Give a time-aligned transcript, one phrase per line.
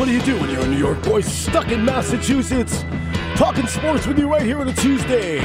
[0.00, 2.86] What do you do when you're a New York boy stuck in Massachusetts?
[3.36, 5.40] Talking sports with you right here on a Tuesday.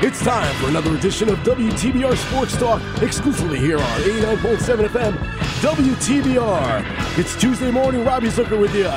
[0.00, 5.12] It's time for another edition of WTBR Sports Talk, exclusively here on 89.7 FM,
[5.60, 7.18] WTBR.
[7.18, 8.88] It's Tuesday morning, Robbie Zucker with you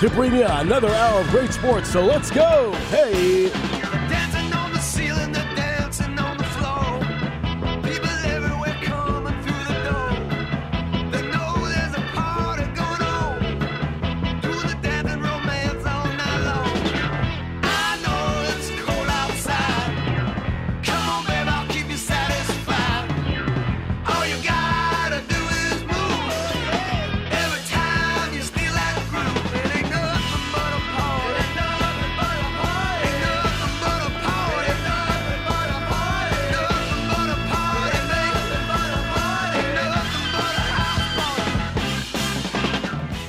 [0.00, 1.92] to bring you another hour of great sports.
[1.92, 2.72] So let's go.
[2.88, 3.65] Hey.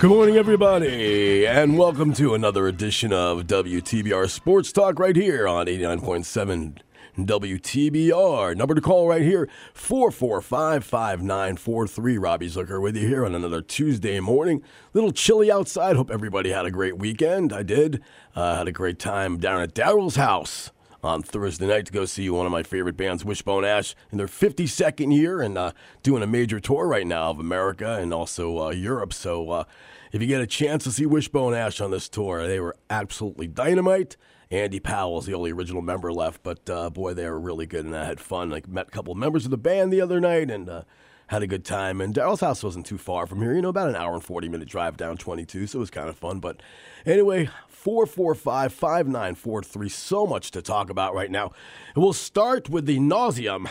[0.07, 5.65] Good morning, everybody, and welcome to another edition of WTBR Sports Talk right here on
[5.65, 6.77] 89.7
[7.17, 8.55] WTBR.
[8.55, 12.17] Number to call right here 445 5943.
[12.17, 14.63] Robbie Zucker with you here on another Tuesday morning.
[14.93, 15.97] Little chilly outside.
[15.97, 17.51] Hope everybody had a great weekend.
[17.51, 18.01] I did.
[18.33, 20.71] Uh, had a great time down at Daryl's house
[21.03, 24.27] on Thursday night to go see one of my favorite bands, Wishbone Ash, in their
[24.27, 28.69] 52nd year and uh, doing a major tour right now of America and also uh,
[28.69, 29.13] Europe.
[29.13, 29.63] So uh,
[30.11, 33.47] if you get a chance to see Wishbone Ash on this tour, they were absolutely
[33.47, 34.17] dynamite.
[34.49, 37.85] Andy Powell is the only original member left, but uh, boy, they were really good
[37.85, 38.49] and I had fun.
[38.49, 40.81] Like met a couple of members of the band the other night and uh,
[41.27, 41.99] had a good time.
[41.99, 44.47] And Daryl's house wasn't too far from here, you know, about an hour and 40
[44.47, 46.39] minute drive down 22, so it was kind of fun.
[46.39, 46.61] But
[47.05, 51.51] anyway, 445 5943, so much to talk about right now.
[51.93, 53.69] And we'll start with the nauseum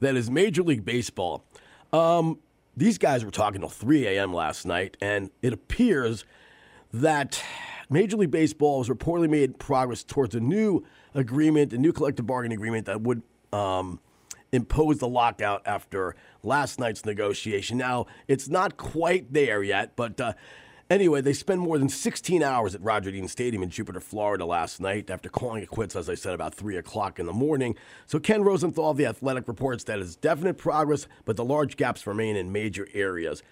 [0.00, 1.44] that is Major League Baseball.
[1.92, 2.38] Um,
[2.76, 4.32] these guys were talking till 3 a.m.
[4.32, 6.24] last night, and it appears
[6.92, 7.42] that
[7.90, 10.84] Major League Baseball has reportedly made progress towards a new
[11.14, 13.22] agreement, a new collective bargaining agreement that would
[13.52, 14.00] um,
[14.52, 17.76] impose the lockout after last night's negotiation.
[17.78, 20.32] Now, it's not quite there yet, but uh,
[20.92, 24.80] anyway, they spent more than 16 hours at Roger Dean Stadium in Jupiter, Florida last
[24.80, 27.74] night after calling it quits, as I said, about 3 o'clock in the morning.
[28.06, 32.06] So Ken Rosenthal of The Athletic reports that it's definite progress, but the large gaps
[32.06, 33.42] remain in major areas.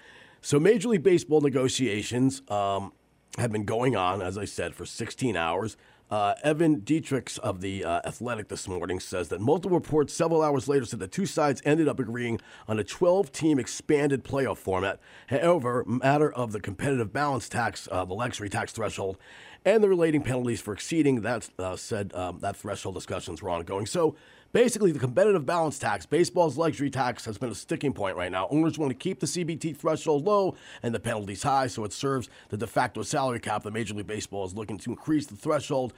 [0.43, 2.93] So Major League Baseball negotiations um,
[3.39, 5.77] have been going on, as I said, for 16 hours.
[6.11, 10.67] Uh, Evan Dietrichs of the uh, Athletic this morning says that multiple reports several hours
[10.67, 14.99] later said the two sides ended up agreeing on a 12-team expanded playoff format.
[15.29, 19.19] However, matter of the competitive balance tax, uh, the luxury tax threshold,
[19.65, 23.87] and the relating penalties for exceeding that uh, said um, that threshold discussions were ongoing.
[23.87, 24.17] So
[24.53, 28.49] basically, the competitive balance tax, baseball's luxury tax, has been a sticking point right now.
[28.51, 32.29] Owners want to keep the CBT threshold low and the penalties high, so it serves
[32.49, 35.93] the de facto salary cap that Major League Baseball is looking to increase the threshold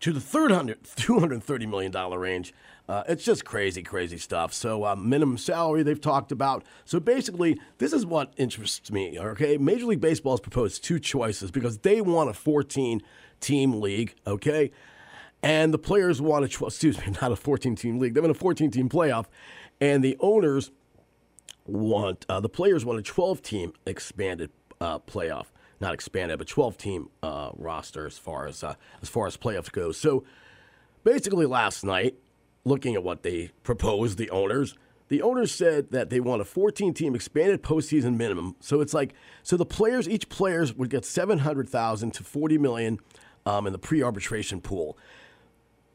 [0.00, 2.54] to the $230 million range.
[2.88, 4.54] Uh, it's just crazy, crazy stuff.
[4.54, 6.64] So, uh, minimum salary they've talked about.
[6.84, 9.58] So, basically, this is what interests me, okay?
[9.58, 13.02] Major League Baseball has proposed two choices because they want a 14
[13.40, 14.70] team league, okay?
[15.42, 18.14] And the players want a, tw- excuse me, not a 14 team league.
[18.14, 19.26] They want a 14 team playoff.
[19.80, 20.70] And the owners
[21.66, 24.50] want, uh, the players want a 12 team expanded
[24.80, 25.46] uh, playoff.
[25.80, 29.70] Not expanded, but 12 team uh, roster as far as, uh, as far as playoffs
[29.70, 29.92] go.
[29.92, 30.24] So
[31.04, 32.16] basically, last night,
[32.64, 34.74] looking at what they proposed, the owners,
[35.06, 38.56] the owners said that they want a 14 team expanded postseason minimum.
[38.60, 42.98] So it's like, so the players, each players would get 700,000 to 40 million
[43.46, 44.98] um, in the pre arbitration pool.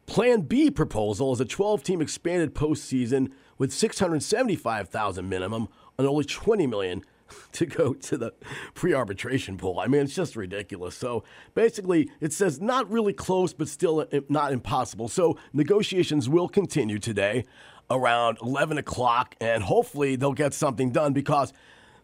[0.05, 6.67] Plan B proposal is a 12 team expanded postseason with 675,000 minimum and only 20
[6.67, 7.03] million
[7.53, 8.33] to go to the
[8.73, 9.79] pre-arbitration pool.
[9.79, 10.95] I mean, it's just ridiculous.
[10.95, 11.23] So
[11.55, 15.07] basically, it says not really close, but still uh, not impossible.
[15.07, 17.45] So negotiations will continue today
[17.89, 21.53] around 11 o'clock, and hopefully they'll get something done because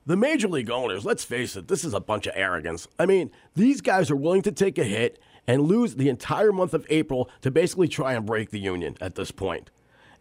[0.06, 2.88] the major league owners, let's face it, this is a bunch of arrogance.
[2.98, 6.74] I mean, these guys are willing to take a hit and lose the entire month
[6.74, 9.72] of April to basically try and break the union at this point.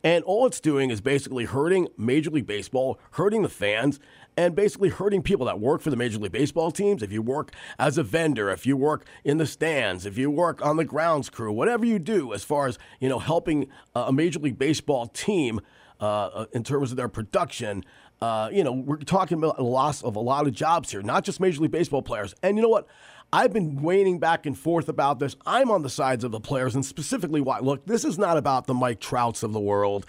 [0.04, 3.98] And all it's doing is basically hurting Major League Baseball, hurting the fans,
[4.36, 7.02] and basically hurting people that work for the Major League Baseball teams.
[7.02, 10.64] If you work as a vendor, if you work in the stands, if you work
[10.64, 14.38] on the grounds crew, whatever you do as far as you know helping a Major
[14.38, 15.60] League Baseball team
[15.98, 17.84] uh, in terms of their production.
[18.20, 21.24] Uh, you know, we're talking about a loss of a lot of jobs here, not
[21.24, 22.34] just Major League Baseball players.
[22.42, 22.86] And you know what?
[23.30, 25.36] I've been waning back and forth about this.
[25.44, 27.58] I'm on the sides of the players, and specifically why.
[27.58, 30.06] Look, this is not about the Mike Trouts of the world.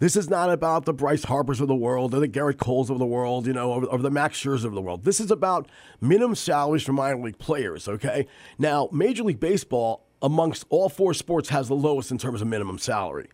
[0.00, 2.98] This is not about the Bryce Harpers of the world or the Gerrit Coles of
[2.98, 5.04] the world, you know, or, or the Max Scherzer of the world.
[5.04, 5.66] This is about
[6.02, 8.26] minimum salaries for minor league players, okay?
[8.58, 12.76] Now, Major League Baseball, amongst all four sports, has the lowest in terms of minimum
[12.76, 13.28] salary.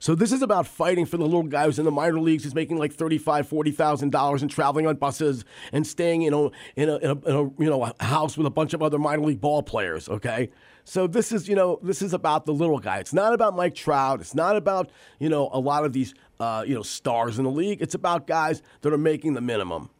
[0.00, 2.54] So this is about fighting for the little guy who's in the minor leagues who's
[2.54, 6.88] making like thirty-five, forty thousand dollars and traveling on buses and staying, you know, in
[6.88, 9.22] a, in a, in a you know a house with a bunch of other minor
[9.22, 10.08] league ball players.
[10.08, 10.50] Okay,
[10.84, 12.98] so this is you know this is about the little guy.
[12.98, 14.20] It's not about Mike Trout.
[14.20, 17.50] It's not about you know a lot of these uh, you know stars in the
[17.50, 17.82] league.
[17.82, 19.90] It's about guys that are making the minimum,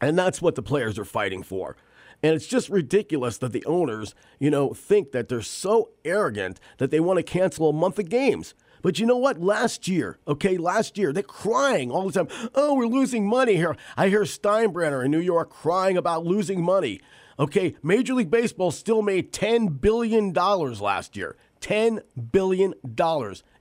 [0.00, 1.76] and that's what the players are fighting for.
[2.22, 6.90] And it's just ridiculous that the owners, you know, think that they're so arrogant that
[6.90, 8.54] they want to cancel a month of games.
[8.86, 9.40] But you know what?
[9.40, 12.50] Last year, okay, last year, they're crying all the time.
[12.54, 13.74] Oh, we're losing money here.
[13.96, 17.00] I hear Steinbrenner in New York crying about losing money.
[17.36, 21.34] Okay, Major League Baseball still made $10 billion last year.
[21.60, 22.00] $10
[22.30, 22.74] billion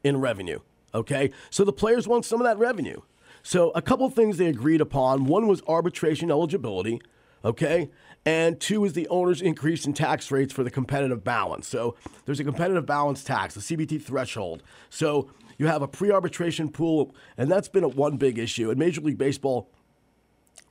[0.03, 0.59] in revenue.
[0.93, 3.01] Okay, so the players want some of that revenue.
[3.41, 5.25] So a couple things they agreed upon.
[5.25, 7.01] One was arbitration eligibility
[7.45, 7.89] okay?
[8.25, 11.67] And two is the owner's increase in tax rates for the competitive balance.
[11.67, 11.95] So
[12.25, 14.63] there's a competitive balance tax, the CBT threshold.
[14.89, 18.69] So you have a pre arbitration pool, and that's been a one big issue.
[18.69, 19.69] And Major League Baseball,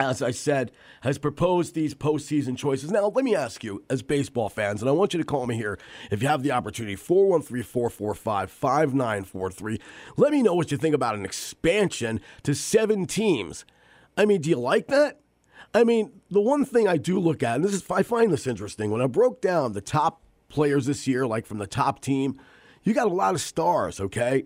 [0.01, 0.73] as I said,
[1.03, 2.91] has proposed these postseason choices.
[2.91, 5.55] Now, let me ask you, as baseball fans, and I want you to call me
[5.55, 5.79] here
[6.11, 9.81] if you have the opportunity 413 445 5943.
[10.17, 13.65] Let me know what you think about an expansion to seven teams.
[14.17, 15.21] I mean, do you like that?
[15.75, 18.47] I mean, the one thing I do look at, and this is I find this
[18.47, 22.41] interesting, when I broke down the top players this year, like from the top team,
[22.85, 24.45] you got a lot of stars, okay?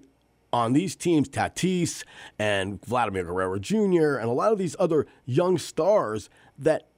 [0.54, 2.02] On these teams, Tatis
[2.38, 6.88] and Vladimir Guerrero Jr., and a lot of these other young stars that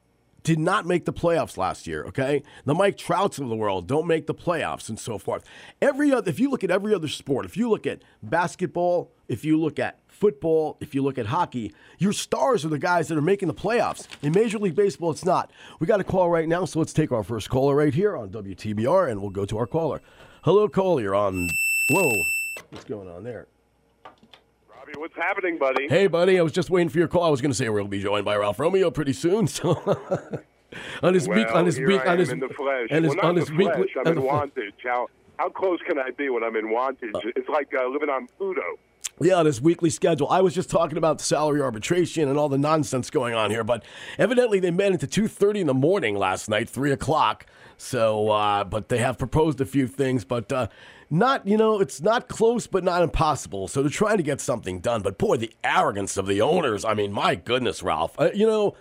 [0.44, 2.42] did not make the playoffs last year, okay?
[2.64, 5.44] The Mike Trouts of the world don't make the playoffs and so forth.
[5.82, 9.44] Every other, if you look at every other sport, if you look at basketball, if
[9.44, 13.16] you look at football, if you look at hockey, your stars are the guys that
[13.16, 14.06] are making the playoffs.
[14.22, 15.50] In Major League Baseball, it's not.
[15.80, 18.28] We got a call right now, so let's take our first caller right here on
[18.28, 20.02] WTBR, and we'll go to our caller.
[20.44, 21.02] Hello, caller.
[21.02, 21.48] You're on.
[21.88, 22.12] Whoa,
[22.68, 23.46] what's going on there?
[24.68, 25.88] Robbie, what's happening, buddy?
[25.88, 26.38] Hey, buddy.
[26.38, 27.24] I was just waiting for your call.
[27.24, 29.46] I was going to say to be joined by Ralph Romeo pretty soon.
[29.46, 29.70] So
[31.02, 32.88] on his well, week, on his week, on his, in the flesh.
[32.90, 33.88] and his, well, on his weekly.
[33.98, 34.74] I'm in Wantage.
[34.84, 35.08] How
[35.38, 37.14] how close can I be when I'm in Wantage?
[37.24, 38.78] it's like uh, living on Pluto.
[39.18, 40.28] Yeah, this weekly schedule.
[40.28, 43.84] I was just talking about salary arbitration and all the nonsense going on here, but
[44.18, 47.46] evidently they met into two thirty in the morning last night, three o'clock.
[47.76, 50.68] So, uh, but they have proposed a few things, but uh,
[51.10, 53.68] not you know it's not close, but not impossible.
[53.68, 55.02] So they're trying to get something done.
[55.02, 56.84] But boy, the arrogance of the owners.
[56.84, 58.18] I mean, my goodness, Ralph.
[58.18, 58.74] Uh, you know,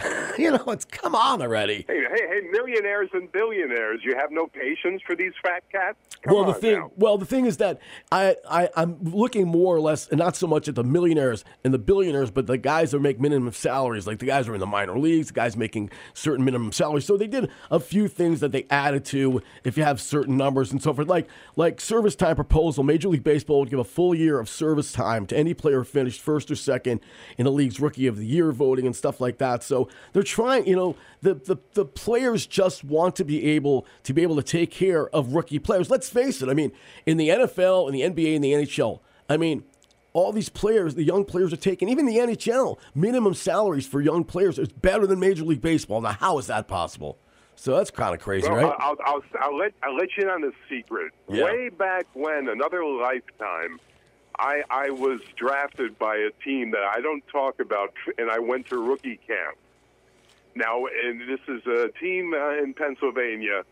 [0.38, 1.84] you know, it's come on already.
[1.88, 5.98] Hey, hey, hey, millionaires and billionaires, you have no patience for these fat cats?
[6.22, 6.90] Come well, the thing, now.
[6.96, 7.80] well, the thing is that
[8.12, 11.72] I, I, I'm looking more or less, and not so much at the millionaires and
[11.72, 14.60] the billionaires, but the guys that make minimum salaries, like the guys who are in
[14.60, 17.04] the minor leagues, the guys making certain minimum salaries.
[17.04, 20.72] So they did a few things that they added to if you have certain numbers
[20.72, 22.84] and so forth, like like service time proposal.
[22.84, 25.84] Major League Baseball would give a full year of service time to any player who
[25.84, 27.00] finished first or second
[27.38, 29.62] in the league's Rookie of the Year voting and stuff like that.
[29.62, 34.12] So they're trying, you know, the, the, the players just want to be able to
[34.12, 35.90] be able to take care of rookie players.
[35.90, 36.48] Let's face it.
[36.48, 36.72] I mean,
[37.04, 39.64] in the NFL, in the NBA, in the NHL, I mean,
[40.12, 44.24] all these players, the young players are taking, even the NHL, minimum salaries for young
[44.24, 46.00] players is better than Major League Baseball.
[46.00, 47.18] Now, how is that possible?
[47.54, 48.76] So that's kind of crazy, Well, right?
[48.78, 51.12] I'll, I'll, I'll, let, I'll let you in on a secret.
[51.28, 51.44] Yeah.
[51.44, 53.80] Way back when, another lifetime,
[54.38, 58.66] I, I was drafted by a team that I don't talk about, and I went
[58.68, 59.56] to rookie camp.
[60.56, 63.62] Now, and this is a team uh, in Pennsylvania,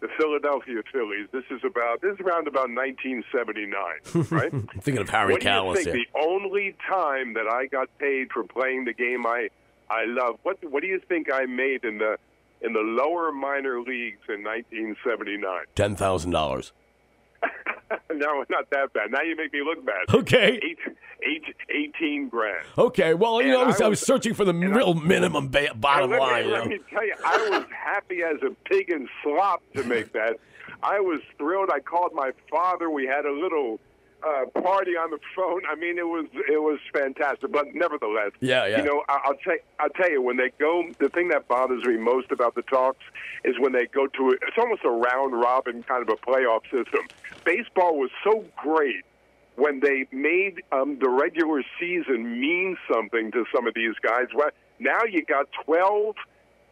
[0.00, 1.26] the Philadelphia Phillies.
[1.32, 4.52] This is about this is around about 1979, right?
[4.52, 5.92] I'm thinking of Harry what do you Kalas think?
[5.92, 9.48] The only time that I got paid for playing the game I
[9.88, 10.38] I love.
[10.42, 12.18] What what do you think I made in the
[12.60, 15.64] in the lower minor leagues in 1979?
[15.74, 16.72] Ten thousand dollars.
[18.12, 19.10] no, not that bad.
[19.10, 20.14] Now you make me look bad.
[20.14, 20.60] Okay.
[20.62, 20.78] Eight,
[21.26, 21.54] eight,
[21.96, 22.66] 18 grand.
[22.78, 23.14] Okay.
[23.14, 25.48] Well, you And know, I was, I was searching for the and I- real minimum
[25.48, 26.46] ba- bottom let line.
[26.46, 26.70] Me, let know?
[26.70, 30.38] me tell you, I was happy as a pig in slop to make that.
[30.82, 31.70] I was thrilled.
[31.72, 32.90] I called my father.
[32.90, 33.80] We had a little
[34.24, 35.62] uh, party on the phone.
[35.70, 37.52] I mean, it was it was fantastic.
[37.52, 38.78] But nevertheless, Yeah, yeah.
[38.78, 40.84] You know, I, I'll tell I'll tell you when they go.
[40.98, 43.04] The thing that bothers me most about the talks
[43.44, 44.40] is when they go to it.
[44.46, 47.08] It's almost a round robin kind of a playoff system.
[47.44, 49.04] Baseball was so great
[49.56, 54.26] when they made um, the regular season mean something to some of these guys.
[54.34, 54.50] Well,
[54.80, 56.16] now you got 12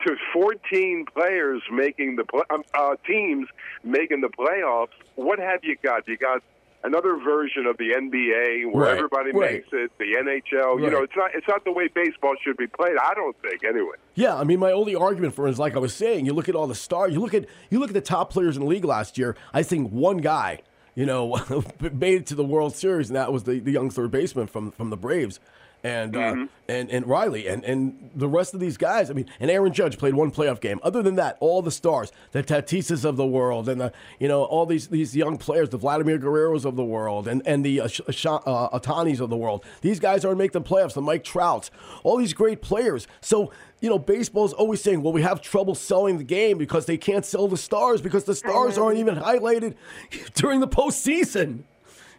[0.07, 3.47] to 14 players making the pl- um, uh, teams
[3.85, 4.89] making the playoffs.
[5.15, 6.09] What have you got?
[6.09, 6.43] You got
[6.85, 9.53] another version of the NBA where Right, everybody right.
[9.55, 9.91] makes it.
[9.99, 10.81] The NHL.
[10.83, 12.97] You know, it's not it's not the way baseball should be played.
[13.03, 13.97] I don't think anyway.
[14.15, 16.27] Yeah, I mean, my only argument for it is like I was saying.
[16.27, 17.13] You look at all the stars.
[17.13, 19.37] You look at you look at the top players in the league last year.
[19.53, 20.61] I think one guy,
[20.95, 21.41] you know,
[21.81, 24.71] made it to the World Series, and that was the, the young third baseman from
[24.73, 25.41] from the Braves,
[25.85, 29.11] and uh, and and Riley, and and the rest of these guys.
[29.11, 30.79] I mean, and Aaron Judge played one playoff game.
[30.83, 34.45] Other than that, all the stars, the Tatisas of the world, and the you know
[34.45, 37.85] all these these young players, the Vladimir Guerreros of the world, and and the uh,
[37.85, 39.65] uh, Ohtanis of the world.
[39.81, 40.95] These guys aren't making the playoffs.
[40.95, 41.71] The Mike Trouts,
[42.05, 43.07] all these great players.
[43.21, 46.97] So you know, baseball's always saying, well, we have trouble selling the game because they
[46.97, 49.75] can't sell the stars because the stars aren't even highlighted
[50.35, 51.65] during the postseason.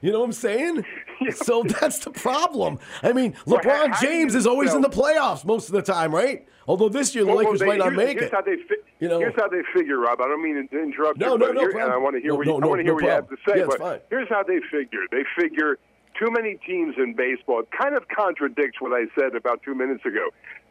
[0.03, 0.86] You know what I'm saying?
[1.36, 2.79] So that's the problem.
[3.01, 6.45] I mean, LeBron do James is always in the playoffs most of the time, right?
[6.67, 8.29] Although this year the Well, well, Lakers they- might not make it.
[8.33, 9.19] How they fi- You know?
[9.19, 10.19] here's how they figure, Rob.
[10.19, 11.79] I don't mean to interrupt No, you, no, but no here.
[11.79, 13.29] I want to hear No, what, you, no, I want to hear what you have
[13.29, 13.60] to say.
[13.60, 14.00] Yeah, but fine.
[14.10, 15.01] here's how they figure.
[15.12, 15.77] They figure
[16.19, 17.62] too many teams in baseball.
[17.62, 20.27] It kind of contradicts what I said about two minutes ago.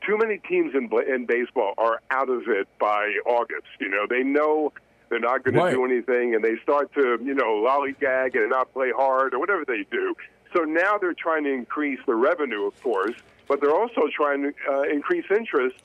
[0.06, 3.68] Too many teams in in baseball are out of it by August.
[3.80, 4.72] You know, they know
[5.12, 5.70] they're not going Right.
[5.70, 9.38] to do anything, and they start to you know lollygag and not play hard or
[9.38, 10.14] whatever they do.
[10.56, 13.14] So now they're trying to increase the revenue, of course,
[13.46, 15.76] but they're also trying to uh, increase interest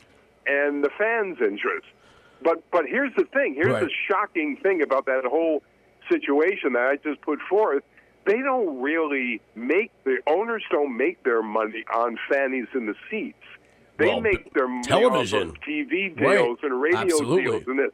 [0.45, 1.85] and the fans' interest.
[2.41, 3.53] But but here's the thing.
[3.53, 3.83] Here's Right.
[3.83, 5.61] the shocking thing about that whole
[6.09, 7.83] situation that I just put forth.
[8.25, 13.37] They don't really make the owners don't make their money on fannies in the seats.
[13.97, 15.49] They Well, make their money television.
[15.49, 16.35] off of TV Right.
[16.37, 17.43] deals and radio Absolutely.
[17.43, 17.91] deals and this.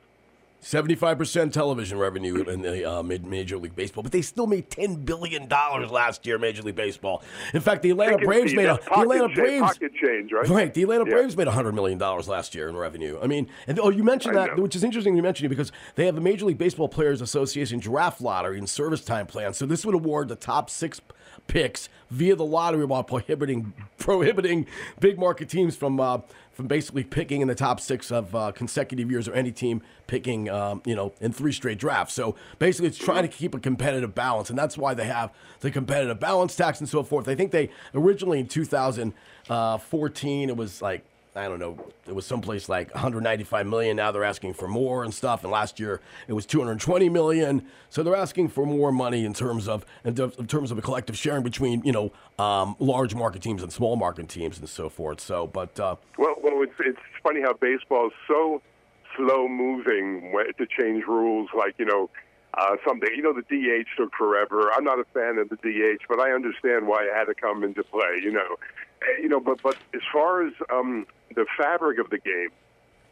[0.64, 4.96] Seventy-five percent television revenue in the uh, Major League Baseball, but they still made ten
[4.96, 6.40] billion dollars last year.
[6.40, 7.22] Major League Baseball.
[7.54, 10.48] In fact, the Atlanta Braves made a the Atlanta cha- Braves pocket change, right?
[10.48, 11.16] Right, the Atlanta Yeah.
[11.16, 13.20] Braves made hundred million dollars last year in revenue.
[13.22, 14.64] I mean, and oh, you mentioned I that, know.
[14.64, 15.18] which is interesting.
[15.18, 18.70] You mentioned it because they have a Major League Baseball Players Association draft lottery and
[18.70, 19.54] service time plan.
[19.54, 21.02] So this would award the top six
[21.48, 24.66] picks via the lottery while prohibiting prohibiting
[25.02, 26.20] big market teams from uh,
[26.54, 30.50] from basically picking in the top six of uh, consecutive years or any team picking
[30.50, 32.14] um, you know in three straight drafts.
[32.14, 35.72] So basically, it's trying to keep a competitive balance, and that's why they have the
[35.72, 37.28] competitive balance tax and so forth.
[37.28, 41.04] I think they originally in 2014 it was like
[41.36, 41.78] I don't know.
[42.08, 43.98] It was someplace like 195 million.
[43.98, 45.44] Now they're asking for more and stuff.
[45.44, 47.66] And last year it was 220 million.
[47.90, 50.82] So they're asking for more money in terms of in ter- in terms of a
[50.82, 52.12] collective sharing between you know
[52.44, 55.20] um, large market teams and small market teams and so forth.
[55.20, 58.62] So, but uh, Well, well, it's it's funny how baseball is so
[59.16, 61.50] slow moving to change rules.
[61.56, 62.10] Like you know,
[62.56, 64.72] uh, something you know the DH took forever.
[64.76, 67.64] I'm not a fan of the DH, but I understand why it had to come
[67.64, 68.20] into play.
[68.22, 68.58] You know,
[69.22, 72.50] you know, but but as far as um, the fabric of the game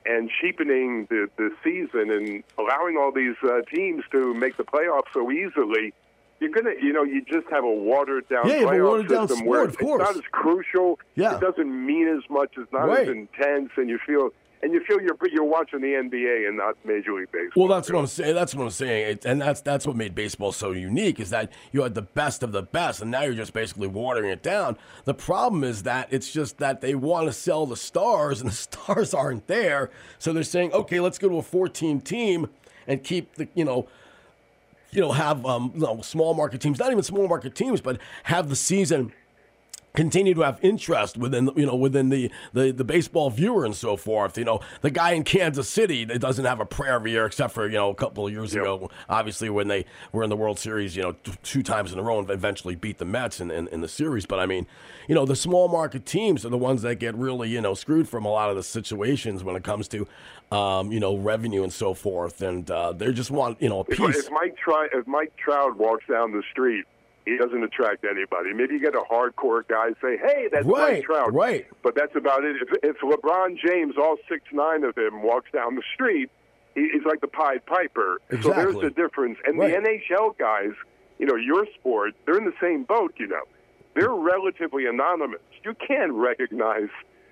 [0.06, 5.12] and cheapening the the season and allowing all these uh, teams to make the playoffs
[5.14, 5.94] so easily.
[6.40, 9.46] You're gonna, you know, you just have a watered down Yeah, playoff watered down system
[9.46, 10.98] sport, where it's not as crucial.
[11.14, 11.36] Yeah.
[11.36, 12.54] It doesn't mean as much.
[12.58, 13.02] It's not Right.
[13.02, 16.78] as intense, and you feel and you feel you're you're watching the NBA and not
[16.86, 17.68] Major League Baseball.
[17.68, 18.36] Well, that's what I'm saying.
[18.36, 21.52] That's what I'm saying, it, and that's that's what made baseball so unique is that
[21.72, 24.78] you had the best of the best, and now you're just basically watering it down.
[25.06, 28.56] The problem is that it's just that they want to sell the stars, and the
[28.86, 29.90] stars aren't there,
[30.20, 32.48] so they're saying, okay, let's go to a 14 team
[32.88, 33.88] and keep the you know.
[34.94, 37.98] You know, have um, you know, small market teams, not even small market teams, but
[38.24, 39.14] have the season
[39.94, 43.96] continue to have interest within you know within the, the the baseball viewer and so
[43.98, 44.38] forth.
[44.38, 47.54] You know, the guy in Kansas City that doesn't have a prayer every year except
[47.54, 48.62] for you know a couple of years Yep.
[48.64, 52.00] ago, obviously when they were in the World Series, you know, t- two times in
[52.00, 54.26] a row and eventually beat the Mets in, in, in the series.
[54.26, 54.66] But I mean,
[55.08, 58.08] you know, the small market teams are the ones that get really you know screwed
[58.08, 60.08] from a lot of the situations when it comes to
[60.52, 63.84] um, you know revenue and so forth, and uh, they just want you know a
[63.86, 64.18] piece.
[64.18, 64.56] if Mike
[64.94, 66.86] if Mike Trout walks down the street,
[67.26, 68.54] he doesn't attract anybody.
[68.54, 71.68] Maybe you get a hardcore guy say, "Hey, that's Right, Mike Trout," right.
[71.84, 72.56] But that's about it.
[72.62, 76.30] If, if LeBron James, all six nine of him, walks down the street,
[76.76, 78.20] he, he's like the Pied Piper.
[78.42, 79.38] So there's the difference.
[79.46, 79.72] And Right.
[79.84, 80.72] the NHL guys,
[81.20, 83.14] you know, your sport, they're in the same boat.
[83.18, 83.44] You know,
[83.96, 85.42] they're relatively anonymous.
[85.64, 86.90] You can't recognize,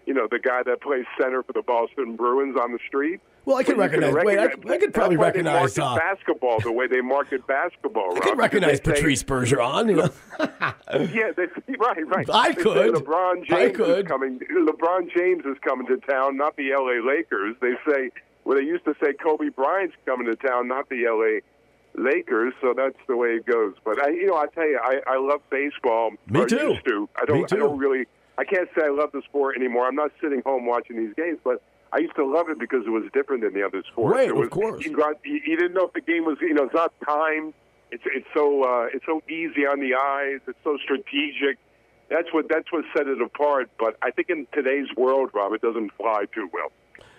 [0.10, 3.22] you know, the guy that plays center for the Boston Bruins on the street.
[3.46, 6.72] Well, I can But you recognize- wait, I- I could probably recognize, uh, basketball the
[6.72, 8.06] way they market basketball.
[8.12, 9.90] I Rob, can recognize because they say- Patrice Bergeron.
[9.90, 10.10] You know?
[11.14, 11.44] yeah, they,
[11.78, 12.30] right, right.
[12.32, 12.96] I They could.
[12.96, 14.00] LeBron I James could.
[14.06, 14.40] is coming.
[14.40, 17.02] LeBron James is coming to town, not the L.A.
[17.08, 17.56] Lakers.
[17.62, 18.10] They say
[18.46, 21.42] well, they used to say Kobe Bryant's coming to town, not the L.A.
[21.96, 22.54] Lakers.
[22.62, 23.74] So that's the way it goes.
[23.86, 26.12] But I, you know, I tell you, I, I love baseball.
[26.28, 26.78] Me too.
[27.16, 27.42] I don't.
[27.42, 27.56] Me too.
[27.56, 28.06] I don't really.
[28.40, 29.86] I can't say I love the sport anymore.
[29.86, 32.90] I'm not sitting home watching these games, but I used to love it because it
[32.90, 34.16] was different than the other sports.
[34.16, 34.86] Right, it of was, course.
[34.86, 37.54] You, got, you, you didn't know if the game was, you know, it's not timed.
[37.92, 40.40] It's it's so uh, it's so easy on the eyes.
[40.48, 41.58] It's so strategic.
[42.10, 43.72] That's what that's what set it apart.
[43.78, 46.72] But I think in today's world, Rob, it doesn't fly too well.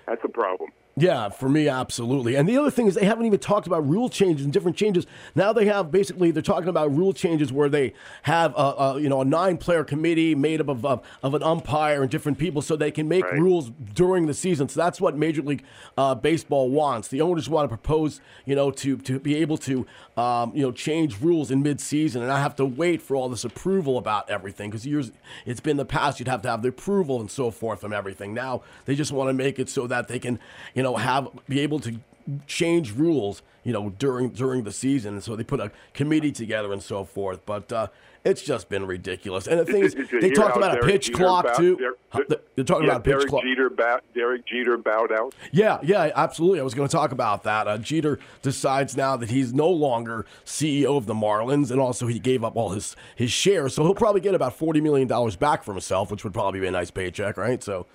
[0.07, 0.71] That's a problem.
[0.97, 2.35] Yeah, for me, absolutely.
[2.35, 5.07] And the other thing is, they haven't even talked about rule changes and different changes.
[5.35, 9.09] Now they have basically they're talking about rule changes where they have a, a you
[9.09, 12.61] know a nine player committee made up of, of of an umpire and different people,
[12.61, 13.39] so they can make Right.
[13.39, 14.69] rules during the season.
[14.69, 15.63] So that's what Major League
[15.97, 17.09] uh, Baseball wants.
[17.09, 20.73] The owners want to propose you know to to be able to um, you know
[20.73, 24.29] change rules in mid season, and I have to wait for all this approval about
[24.29, 25.13] everything because years
[25.47, 28.35] it's been the past you'd have to have the approval and so forth from everything.
[28.35, 30.39] Now they just want to make it so that they can
[30.75, 31.99] you know have be able to
[32.47, 36.73] change rules you know during during the season and so they put a committee together
[36.73, 37.89] and so forth but uh,
[38.25, 41.45] it's just been ridiculous and the thing is they talked about a pitch Jeter clock
[41.47, 42.25] bowed- too Der- Huh,
[42.57, 45.33] they're talking yeah, about a pitch Derek clock Jeter, bow, Derek Jeter bowed out.
[45.53, 46.59] yeah, yeah, absolutely.
[46.59, 47.69] I was going to talk about that.
[47.69, 52.19] Uh, Jeter decides now that he's no longer CEO of the Marlins, and also he
[52.19, 55.63] gave up all his his shares, so he'll probably get about forty million dollars back
[55.63, 57.63] for himself, which would probably be a nice paycheck, right?
[57.63, 57.87] So.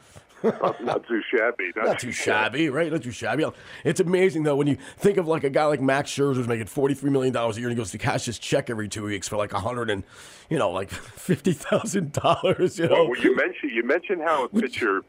[0.44, 1.72] not too shabby.
[1.76, 2.92] Not, Not too shabby, right?
[2.92, 3.46] Not too shabby.
[3.84, 6.68] It's amazing though when you think of like a guy like Max Scherzer who's making
[6.68, 9.04] forty three million dollars a year and he goes to cash his check every two
[9.04, 10.04] weeks for like a hundred and
[10.50, 12.78] you know like fifty thousand dollars.
[12.78, 15.04] You know, Well, you mentioned you mentioned how a pitcher,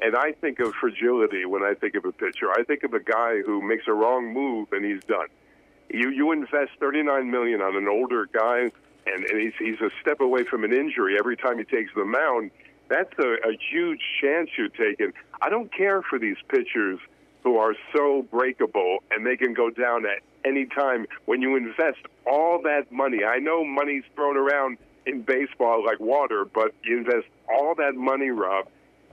[0.00, 2.50] and I think of fragility when I think of a pitcher.
[2.50, 5.28] I think of a guy who makes a wrong move and he's done.
[5.90, 8.70] You you invest thirty nine million on an older guy,
[9.06, 12.04] and, and he's he's a step away from an injury every time he takes the
[12.04, 12.50] mound.
[12.88, 15.12] That's a, a huge chance you're taking.
[15.40, 16.98] I don't care for these pitchers
[17.42, 21.06] who are so breakable and they can go down at any time.
[21.24, 26.44] When you invest all that money, I know money's thrown around in baseball like water,
[26.44, 28.68] but you invest all that money, Rob,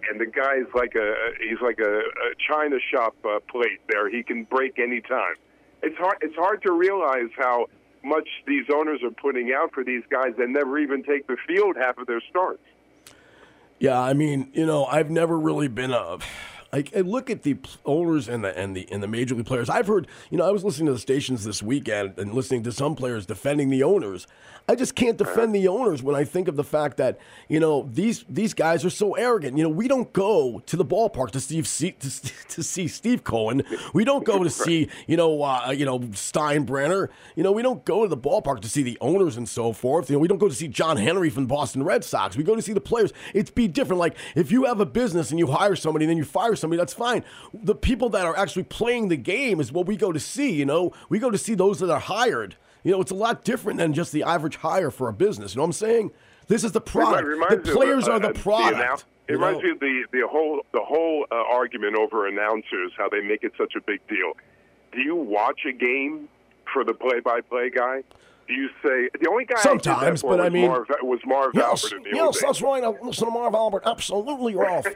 [0.09, 4.09] and the guy's like a he's like a, a china shop uh, plate there.
[4.09, 5.35] He can break any time.
[5.81, 6.17] It's hard.
[6.21, 7.67] It's hard to realize how
[8.03, 11.75] much these owners are putting out for these guys that never even take the field
[11.75, 12.62] half of their starts.
[13.79, 16.17] Yeah, I mean, you know, I've never really been a.
[16.71, 19.69] I, I look at the owners and the and the and the major league players.
[19.69, 22.71] I've heard, you know, I was listening to the stations this weekend and listening to
[22.71, 24.27] some players defending the owners.
[24.69, 27.89] I just can't defend the owners when I think of the fact that you know
[27.91, 29.58] these these guys are so arrogant.
[29.58, 32.10] You know, we don't go to the ballpark to see, to,
[32.49, 33.63] to see Steve Cohen.
[33.95, 37.10] We don't go to see you know uh, you know Steinbrenner.
[37.36, 40.08] You know, we don't go to the ballpark to see the owners and so forth.
[40.08, 42.38] You know, we don't go to see John Henry from Boston Red Sox.
[42.38, 43.12] We go to see the players.
[43.34, 43.99] It's be different.
[43.99, 46.78] Like if you have a business and you hire somebody and then you fire somebody,
[46.78, 47.24] that's fine.
[47.54, 50.52] The people that are actually playing the game is what we go to see.
[50.52, 52.56] You know, we go to see those that are hired.
[52.84, 55.54] You know, it's a lot different than just the average hire for a business.
[55.54, 56.12] You know what I'm saying?
[56.48, 57.28] This is the product.
[57.28, 58.80] The me of, players uh, are the uh, product.
[58.82, 59.65] annou- it you reminds know?
[59.65, 63.54] me of the the whole the whole uh, argument over announcers, how they make it
[63.58, 64.34] such a big deal.
[64.91, 66.28] Do you watch a game
[66.74, 68.04] for the play-by-play guy?
[68.48, 71.52] Do you say the only guy I Sometimes, for but I mean- Marv, was Marv
[71.54, 72.84] Yes, Albert in the yes, that's right.
[72.84, 73.84] I listen to Marv Albert.
[73.86, 74.88] Absolutely, Ralph.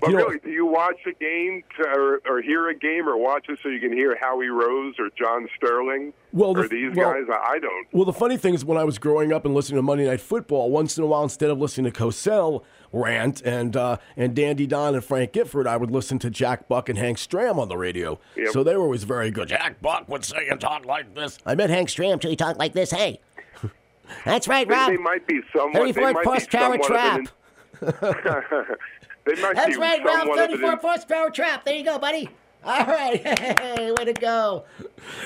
[0.00, 3.08] But you know- really, do you watch a game to, or, or hear a game
[3.08, 6.94] or watch it so you can hear Howie Rose or John Sterling Well, or these
[6.96, 7.24] well- guys?
[7.30, 7.86] I I don't.
[7.92, 10.20] Well, the funny thing is, when I was growing up and listening to Monday Night
[10.20, 14.66] Football, once in a while, instead of listening to Cosell rant and uh, and Dandy
[14.66, 17.76] Don and Frank Gifford, I would listen to Jack Buck and Hank Stram on the
[17.76, 18.18] radio.
[18.36, 18.48] Yep.
[18.52, 19.48] So they were always very good.
[19.48, 21.38] Jack Buck would say and talk like this.
[21.46, 22.90] I met Hank Stram till he talked like this.
[22.90, 23.20] Hey,
[24.24, 24.90] that's right, Rob.
[24.90, 25.74] they might be somewhat.
[25.74, 27.20] Thirty They four might be somewhat trap.
[29.26, 30.18] Of an, they might That's be right, Ralph.
[30.20, 31.64] somewhat of an 34 horsepower trap.
[31.64, 32.28] There you go, buddy.
[32.66, 33.20] All right.
[33.20, 34.64] Hey, way to go.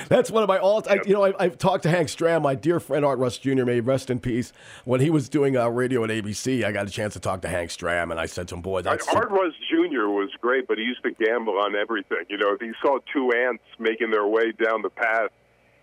[0.08, 0.82] That's one of my all.
[0.88, 3.64] I, you know, I, I've talked to Hank Stram, my dear friend Art Rust Jr.
[3.64, 4.52] May he rest in peace.
[4.84, 7.48] When he was doing uh, radio at ABC, I got a chance to talk to
[7.48, 10.08] Hank Stram, and I said to him, "Boy, that's Art Rust Jr.
[10.08, 12.24] was great, but he used to gamble on everything.
[12.28, 15.30] You know, if he saw two ants making their way down the path,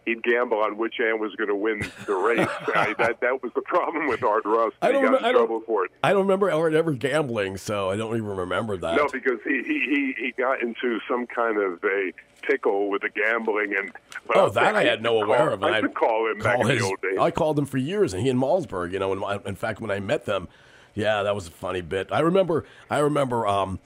[0.06, 2.48] he'd gamble on which ant was going to win the race.
[2.76, 4.76] I, that that was the problem with Art Rust.
[4.82, 5.90] I don't got remem- in I don't-.
[6.04, 8.96] I don't remember Art ever gambling, so I don't even remember that.
[8.98, 12.12] No, because he, he, he, he got into some kind of a
[12.44, 13.92] pickle with the gambling and.
[14.28, 15.64] but Oh, that I had no aware call- of.
[15.64, 17.18] I and used to call him back in his- the old days.
[17.20, 18.92] I called him for years, and he in Malmsburg.
[18.94, 20.48] You know, and in fact, when I met them,
[20.94, 22.10] yeah, that was a funny bit.
[22.12, 22.66] I remember.
[22.90, 23.46] I remember.
[23.48, 23.80] Um,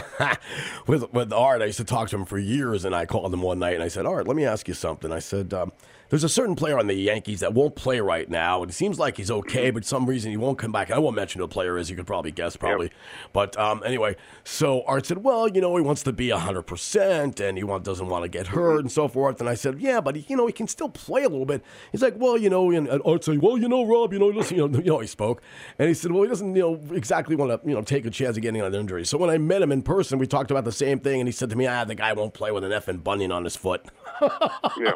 [0.86, 3.42] with with Art, I used to talk to him for years, and I called him
[3.42, 5.72] one night and I said, "Art, let me ask you something." I said, um,
[6.12, 8.98] There's a certain player on the Yankees that won't play right now, and it seems
[8.98, 10.90] like he's okay, but some reason he won't come back.
[10.90, 11.88] I won't mention who the player is.
[11.88, 12.90] You could probably guess, probably.
[13.32, 17.40] But um, anyway, so Art said, "Well, you know, he wants to be hundred percent,
[17.40, 20.02] and he want, doesn't want to get hurt and so forth." And I said, "Yeah,
[20.02, 22.50] but he, you know, he can still play a little bit." He's like, "Well, you
[22.50, 24.84] know," and, and Art said, "Well, you know, Rob, you know, listen, you know, you
[24.84, 25.40] know," he spoke,
[25.78, 28.10] and he said, "Well, he doesn't, you know, exactly want to, you know, take a
[28.10, 30.66] chance of getting an injury." So when I met him in person, we talked about
[30.66, 32.70] the same thing, and he said to me, "Ah, the guy won't play with an
[32.70, 33.86] effing bunion on his foot."
[34.78, 34.92] Yeah.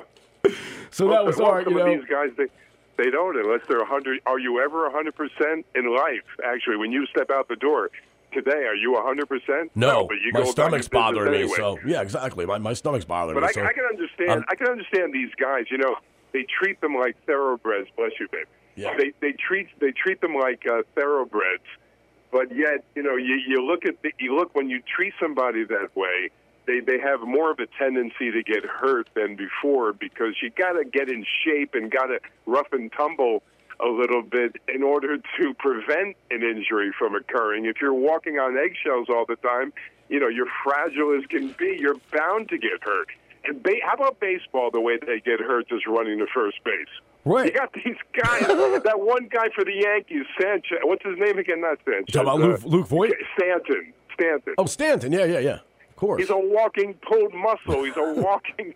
[0.91, 1.97] So that was well, all right, some you of know.
[1.97, 2.47] these guys, they,
[2.97, 4.21] they don't unless they're 100.
[4.27, 6.25] Are you ever 100% in life?
[6.45, 7.91] Actually, when you step out the door
[8.33, 9.71] today, are you 100%?
[9.75, 11.39] No, but you my go stomach's bothering me.
[11.39, 11.57] anyway.
[11.57, 12.47] So yeah, exactly.
[12.47, 13.41] My, my stomach's bothering me.
[13.41, 13.63] But me.
[13.63, 14.31] I, so, I can understand.
[14.31, 15.65] um, I can understand these guys.
[15.71, 15.97] You know,
[16.33, 17.89] they treat them like thoroughbreds.
[17.97, 18.47] Bless you, babe.
[18.77, 18.95] Yeah.
[18.97, 21.65] They they treat they treat them like uh, thoroughbreds.
[22.31, 25.65] But yet, you know, you you look at the, you look when you treat somebody
[25.65, 26.31] that way.
[26.67, 30.73] They they have more of a tendency to get hurt than before because you got
[30.73, 33.43] to get in shape and got to rough and tumble
[33.81, 37.67] a little bit in order to prevent an injury from occurring.
[37.67, 39.73] If you're walking on eggshells all the time,
[40.09, 41.77] you know, you're fragile as can be.
[41.79, 43.09] You're bound to get hurt.
[43.45, 44.71] And ba- how about baseball?
[44.71, 46.87] The way they get hurt is running to first base.
[47.25, 47.47] Right.
[47.47, 48.41] You got these guys.
[48.85, 50.79] that one guy for the Yankees, Sanchez.
[50.83, 51.61] What's his name again?
[51.61, 52.13] Not Sanchez.
[52.13, 53.13] Talking about uh, Luke, Luke Voit?
[53.37, 53.93] Stanton.
[54.15, 54.55] Stanton.
[54.59, 55.13] Oh, Stanton.
[55.13, 55.59] Yeah, yeah, yeah.
[55.97, 56.21] Of course.
[56.21, 57.85] He's a walking pulled muscle.
[57.85, 58.75] He's a walking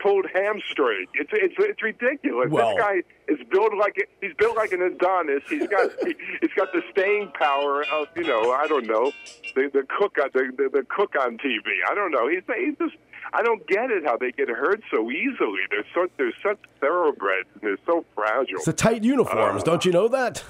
[0.00, 1.06] pulled hamstring.
[1.14, 2.50] It's it's it's ridiculous.
[2.50, 5.42] Well- this guy is built like a, he's built like an Adonis.
[5.48, 5.90] He's got
[6.40, 9.10] he's got the staying power of you know I don't know
[9.54, 11.62] the the cook on the, the the cook on TV.
[11.90, 12.28] I don't know.
[12.28, 12.94] He's he's just
[13.32, 15.60] I don't get it how they get hurt so easily.
[15.70, 18.56] They're so they're such thoroughbreds and they're so fragile.
[18.56, 19.62] it's the tight uniforms.
[19.62, 20.44] Uh, don't you know that?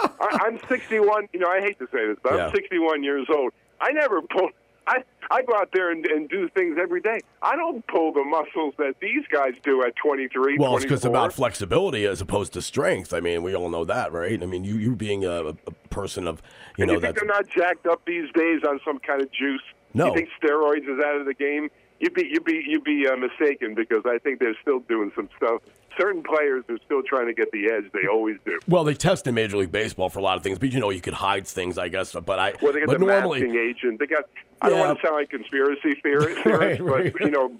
[0.00, 1.28] I, I'm 61.
[1.32, 2.46] You know, I hate to say this, but Yeah.
[2.46, 3.52] I'm 61 years old.
[3.80, 4.50] I never pull.
[4.86, 7.20] I I go out there and, and do things every day.
[7.42, 10.58] I don't pull the muscles that these guys do at 23.
[10.58, 13.12] well, it's because about flexibility as opposed to strength.
[13.12, 14.40] I mean, we all know that, right?
[14.40, 15.54] I mean, you you being a, a
[15.90, 16.42] person of
[16.76, 19.30] you And know you think they're not jacked up these days on some kind of
[19.32, 19.62] juice?
[19.94, 20.08] No.
[20.08, 21.70] You think steroids is out of the game?
[21.98, 25.28] You'd be you'd be you'd be uh, mistaken because I think they're still doing some
[25.36, 25.62] stuff.
[25.98, 27.90] Certain players are still trying to get the edge.
[27.92, 28.58] They always do.
[28.68, 30.90] well, they test in Major League Baseball for a lot of things, but you know,
[30.90, 32.12] you could hide things, I guess.
[32.12, 33.98] But I, Well, they got but the normally, masking agent.
[33.98, 34.24] They got.
[34.60, 37.14] I don't want to sound like conspiracy theorists, Right, but right.
[37.20, 37.52] you know,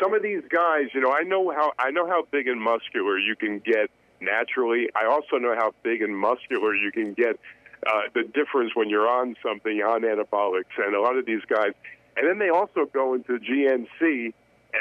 [0.00, 0.86] some of these guys.
[0.94, 4.88] You know, I know how I know how big and muscular you can get naturally.
[4.94, 7.38] I also know how big and muscular you can get.
[7.86, 11.72] Uh, the difference when you're on something on anabolics, and a lot of these guys,
[12.16, 14.32] and then they also go into GNC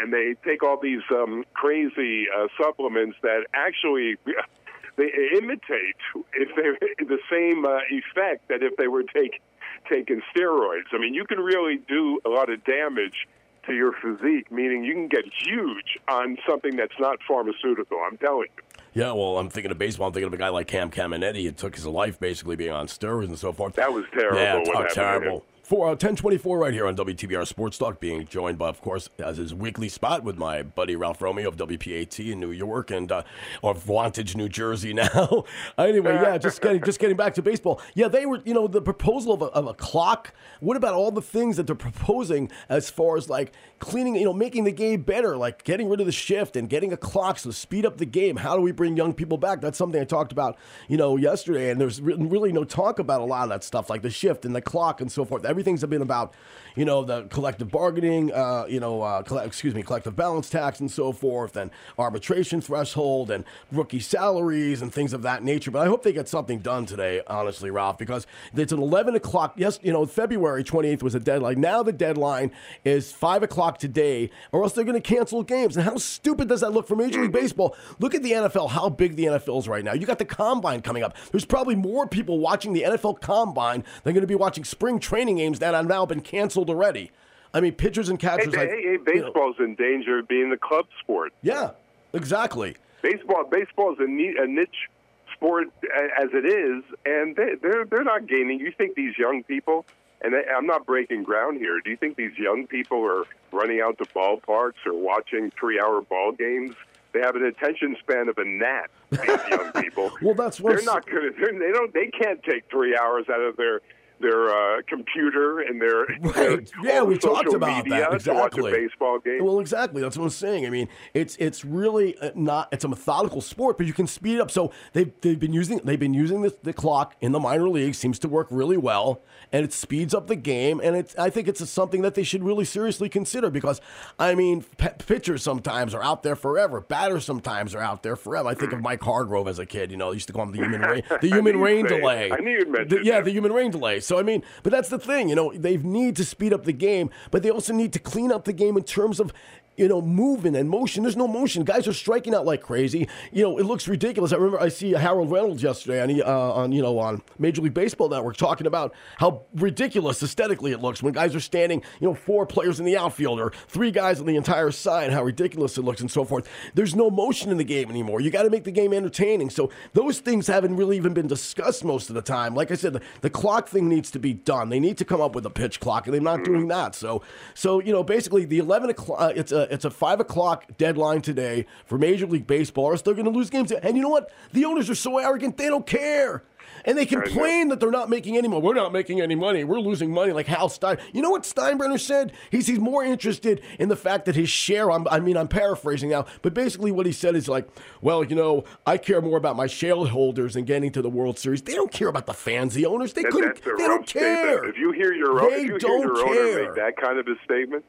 [0.02, 4.18] and they take all these um, crazy uh, supplements that actually
[4.98, 5.96] they imitate
[6.34, 9.42] if they the same uh, effect that if they were take,
[9.90, 10.92] taking steroids.
[10.92, 13.28] I mean, you can really do a lot of damage
[13.66, 17.98] to your physique, meaning you can get huge on something that's not pharmaceutical.
[18.06, 19.02] I'm telling you.
[19.02, 19.14] yeah.
[19.14, 20.08] Well, I'm thinking of baseball.
[20.08, 21.48] I'm thinking of a guy like Cam Caminiti.
[21.48, 23.76] It took his life basically being on steroids and so forth.
[23.76, 24.40] That was terrible.
[24.40, 25.46] Yeah, oh, happened terrible.
[25.64, 29.38] For uh, 1024 right here on WTBR Sports Talk, being joined by, of course, as
[29.38, 33.24] his weekly spot with my buddy Ralph Romeo of WPAT in New York and uh,
[33.62, 35.46] or Wantage, New Jersey now.
[35.78, 37.80] anyway, yeah, just getting just getting back to baseball.
[37.96, 40.34] Yeah, they were, you know, the proposal of a, of a clock.
[40.60, 44.34] What about all the things that they're proposing as far as like cleaning, you know,
[44.34, 47.54] making the game better, like getting rid of the shift and getting a clock to
[47.54, 48.36] speed up the game?
[48.36, 49.62] How do we bring young people back?
[49.62, 50.58] That's something I talked about,
[50.90, 54.02] you know, yesterday, and there's really no talk about a lot of that stuff, like
[54.02, 55.53] the shift and the clock and so forth.
[55.54, 56.34] Everything's been about,
[56.76, 60.80] you know, the collective bargaining, uh, you know, uh, coll- excuse me, collective balance tax
[60.80, 65.70] and so forth, and arbitration threshold and rookie salaries and things of that nature.
[65.70, 69.54] But I hope they get something done today, honestly, Ralph, because it's an 11 o'clock.
[69.58, 71.62] Yes, you know, February 28th was a deadline.
[71.62, 72.52] Now the deadline
[72.84, 75.78] is 5 o'clock today, or else they're going to cancel games.
[75.78, 77.76] And how stupid does that look for Major League Baseball?
[78.00, 79.94] Look at the NFL, how big the NFL is right now.
[79.94, 81.16] You got the combine coming up.
[81.32, 85.40] There's probably more people watching the NFL combine than going to be watching spring training
[85.44, 87.12] games that have now been canceled already.
[87.54, 88.56] I mean, pitchers and Hey, catchers.
[88.56, 91.34] like, hey, hey, you know- in danger of being the club sport.
[91.42, 91.72] yeah,
[92.14, 92.76] exactly.
[93.02, 94.90] Baseball, baseball is a, ni- a niche
[95.34, 98.60] sport as it is, and they, they're they're not gaining.
[98.60, 99.86] You think these young people?
[100.22, 101.80] And I- I'm not breaking ground here.
[101.84, 106.32] Do you think these young people are running out to ballparks or watching three-hour ball
[106.32, 106.76] games?
[107.12, 108.90] They have an attention span of a gnat.
[109.12, 110.12] These young people.
[110.22, 111.36] Well, that's what they're not good.
[111.38, 111.94] They're, they don't.
[111.94, 113.82] They can't take three hours out of their
[114.24, 118.12] their uh, computer and their, their Yeah, we talked about that.
[118.12, 118.72] a Exactly.
[118.72, 119.44] baseball game.
[119.46, 120.02] Well, exactly.
[120.02, 120.66] That's what I'm saying.
[120.66, 122.70] I mean, it's it's really uh, not.
[122.72, 124.50] It's a methodical sport, but you can speed it up.
[124.50, 128.00] So they've they've been using they've been using the, the clock in the minor leagues.
[128.00, 130.80] Seems to work really well, and it speeds up the game.
[130.84, 133.82] And it's I think it's something that they should really seriously consider because
[134.18, 136.82] I mean, p- pitchers sometimes are out there forever.
[136.82, 138.48] Batters sometimes are out there forever.
[138.50, 139.92] I think of Mike Hargrove as a kid.
[139.92, 142.32] You know, they used to call him the human rain the human rain say delay.
[142.32, 144.00] I knew you'd mention The- yeah, the human rain delay.
[144.00, 146.74] So I mean, but that's the thing, you know, they need to speed up the
[146.74, 149.34] game, but they also need to clean up the game in terms of
[149.78, 151.04] you know, movement and motion.
[151.04, 151.64] There's no motion.
[151.64, 153.08] Guys are striking out like crazy.
[153.32, 154.32] You know, it looks ridiculous.
[154.32, 157.74] I remember I see Harold Reynolds yesterday on, uh, on you know on Major League
[157.74, 161.82] Baseball Network talking about how ridiculous aesthetically it looks when guys are standing.
[162.00, 165.12] You know, four players in the outfield or three guys on the entire side.
[165.12, 166.48] How ridiculous it looks and so forth.
[166.76, 168.22] There's no motion in the game anymore.
[168.22, 169.50] You got to make the game entertaining.
[169.50, 172.54] So those things haven't really even been discussed most of the time.
[172.56, 174.70] Like I said, the, the clock thing needs to be done.
[174.70, 176.96] They need to come up with a pitch clock, and they're not doing that.
[176.96, 179.22] So, so you know, basically the 11 o'clock.
[179.22, 183.14] Uh, it's a it's a five o'clock deadline today for Major League Baseball, Are still
[183.14, 183.72] going to lose games.
[183.72, 184.32] And you know what?
[184.52, 186.44] The owners are so arrogant; they don't care.
[186.86, 188.62] And they complain that they're not making any money.
[188.62, 189.64] We're not making any money.
[189.64, 190.98] We're losing money, like Hal Stein.
[191.14, 192.34] You know what Steinbrenner said?
[192.52, 194.92] He's he's more interested in the fact that his share.
[194.92, 197.70] I'm, I mean, I'm paraphrasing now, but basically what he said is like,
[198.02, 201.62] well, you know, I care more about my shareholders than getting to the World Series.
[201.62, 203.14] They don't care about the fans, the owners.
[203.14, 203.64] They That- couldn't.
[203.64, 204.48] They don't care.
[204.50, 204.76] Statement.
[204.76, 207.18] If you hear your own, They if you don't hear your owner make that kind
[207.18, 207.86] of a statement,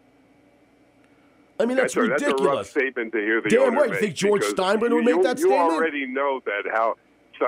[1.61, 2.71] I mean, that's, a, that's a rough ridiculous.
[2.71, 3.91] statement to hear the Damn right.
[3.91, 5.71] You think George Steinbrenner would make you- that you statement?
[5.71, 6.97] You already know that how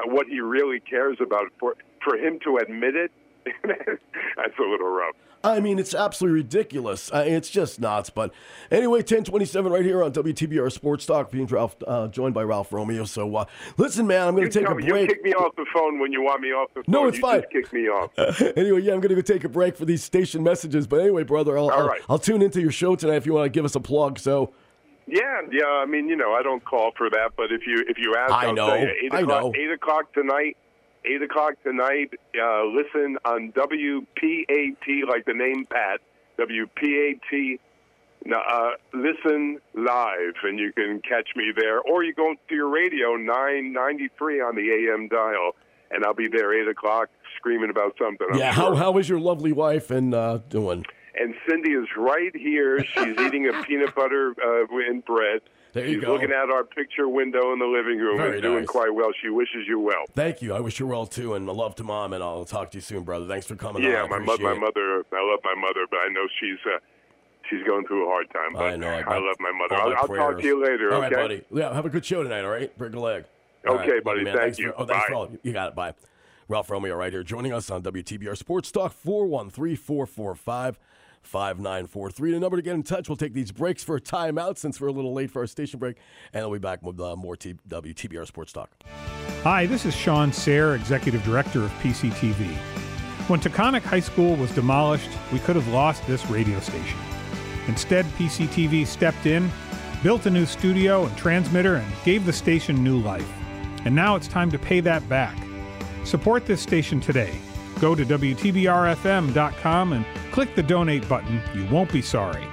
[0.07, 3.11] what he really cares about for for him to admit it.
[3.65, 5.15] that's a little rough.
[5.53, 7.11] I mean, it's absolutely ridiculous.
[7.13, 8.11] Uh, it's just nuts.
[8.11, 8.33] But
[8.71, 13.05] anyway, 1027 right here on WTBR Sports Talk, being Ralph, uh, joined by Ralph Romeo.
[13.05, 13.45] So uh,
[13.77, 15.09] listen, man, I'm going to take a me- you break.
[15.09, 16.93] kick me off the phone when you want me off the phone.
[16.93, 17.41] No, it's you fine.
[17.43, 18.11] Just kick me off.
[18.57, 20.87] anyway, yeah, I'm going to go take a break for these station messages.
[20.87, 22.01] But anyway, brother, I'll, I'll, right.
[22.09, 24.19] I'll tune into your show tonight if you want to give us a plug.
[24.19, 24.53] So
[25.07, 25.65] Yeah, yeah.
[25.67, 28.33] I mean, you know, I don't call for that, but if you if you ask,
[28.33, 29.53] I know, you, eight I o'clock, know.
[29.57, 30.57] Eight o'clock tonight.
[31.07, 32.11] Eight o'clock tonight.
[32.35, 36.01] Uh, listen on WPAT, like the name Pat.
[36.39, 37.59] WPAT.
[38.25, 42.69] Now, uh, listen live, and you can catch me there, or you go to your
[42.69, 45.55] radio nine ninety three on the AM dial,
[45.93, 48.27] and I'll be there eight o'clock screaming about something.
[48.33, 48.75] I'm yeah, sure.
[48.75, 50.85] how how is your lovely wife and uh, doing?
[51.19, 52.85] And Cindy is right here.
[52.85, 55.41] She's eating a peanut butter uh, and bread.
[55.77, 56.15] There you She's go.
[56.15, 58.67] looking out our picture window in the living room Very and doing nice.
[58.67, 59.11] quite well.
[59.23, 60.07] She wishes you well.
[60.15, 60.55] Thank you.
[60.55, 63.03] I wish you well too, and love to mom, and I'll talk to you soon,
[63.03, 63.27] brother.
[63.27, 63.91] Thanks for coming on.
[63.91, 65.05] Yeah, I my mother, my mother.
[65.13, 66.79] I love my mother, but I know she's uh,
[67.51, 68.55] she's going through a hard time.
[68.55, 68.89] But I know.
[68.89, 69.75] I, got love my mother.
[69.75, 70.95] I'll, my I'll talk to you later.
[70.95, 71.45] All okay, right, buddy.
[71.53, 72.41] Yeah, have a good show tonight.
[72.45, 73.25] All right, break a leg.
[73.69, 74.25] All Okay, right, buddy.
[74.25, 74.33] man.
[74.35, 74.73] Thank Thanks you.
[74.73, 75.09] For, oh, thanks Bye.
[75.09, 75.29] for all.
[75.43, 75.75] You got it.
[75.75, 75.93] Bye.
[76.49, 80.77] Ralph Romeo right here joining us on WTBR Sports Talk 413-445
[81.27, 82.33] 5943.
[82.33, 83.09] The number to get in touch.
[83.09, 85.79] We'll take these breaks for a timeout since we're a little late for our station
[85.79, 85.97] break,
[86.33, 88.71] and we'll be back with uh, more T- WTBR Sports Talk.
[89.43, 92.55] Hi, this is Sean Sayre, Executive Director of PCTV.
[93.29, 96.99] When Taconic High School was demolished, we could have lost this radio station.
[97.67, 99.51] Instead, PCTV stepped in,
[100.03, 103.29] built a new studio and transmitter, and gave the station new life.
[103.85, 105.37] And now it's time to pay that back.
[106.05, 107.37] Support this station today.
[107.81, 111.43] Go to WTBRFM.com and click the donate button.
[111.55, 112.47] You won't be sorry.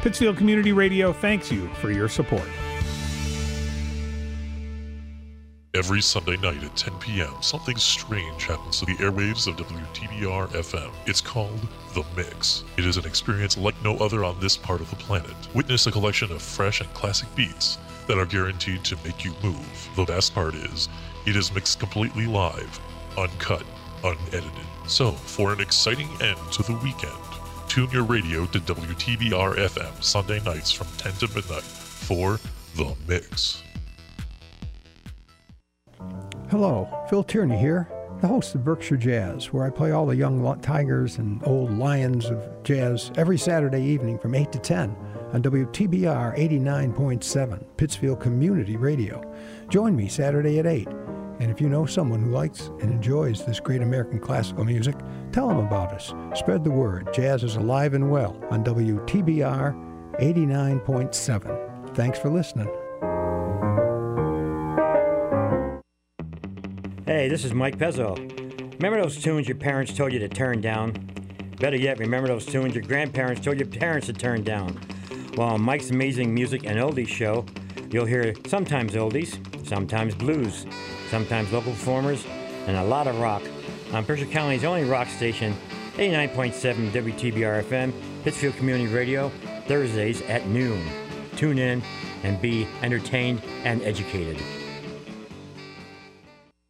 [0.00, 2.48] Pittsfield Community Radio thanks you for your support.
[5.74, 10.90] Every Sunday night at 10 p.m., something strange happens to the airwaves of WTBR FM.
[11.04, 12.64] It's called The Mix.
[12.78, 15.34] It is an experience like no other on this part of the planet.
[15.54, 19.90] Witness a collection of fresh and classic beats that are guaranteed to make you move.
[19.96, 20.88] The best part is,
[21.26, 22.80] it is mixed completely live,
[23.18, 23.64] uncut,
[24.06, 24.66] unedited.
[24.86, 27.12] So, for an exciting end to the weekend,
[27.68, 32.38] tune your radio to WTBR FM Sunday nights from 10 to midnight for
[32.76, 33.62] The Mix.
[36.50, 37.88] Hello, Phil Tierney here,
[38.20, 42.26] the host of Berkshire Jazz, where I play all the young tigers and old lions
[42.26, 44.96] of jazz every Saturday evening from 8 to 10
[45.32, 49.20] on WTBR 89.7, Pittsfield Community Radio.
[49.68, 50.86] Join me Saturday at 8.
[51.38, 54.96] And if you know someone who likes and enjoys this great American classical music,
[55.32, 56.14] tell them about us.
[56.38, 57.12] Spread the word.
[57.12, 61.94] Jazz is alive and well on WTBR 89.7.
[61.94, 62.68] Thanks for listening.
[67.06, 68.16] Hey, this is Mike Pezzo.
[68.74, 70.92] Remember those tunes your parents told you to turn down?
[71.58, 74.78] Better yet, remember those tunes your grandparents told your parents to turn down?
[75.36, 77.46] Well, on Mike's Amazing Music and Oldies show,
[77.90, 80.66] you'll hear sometimes oldies, sometimes blues,
[81.10, 82.24] sometimes local performers,
[82.66, 83.42] and a lot of rock
[83.92, 85.54] on Berkshire County's only rock station,
[85.94, 89.30] 89.7 WTBR FM, Pittsfield Community Radio,
[89.66, 90.84] Thursdays at noon.
[91.36, 91.82] Tune in
[92.22, 94.42] and be entertained and educated.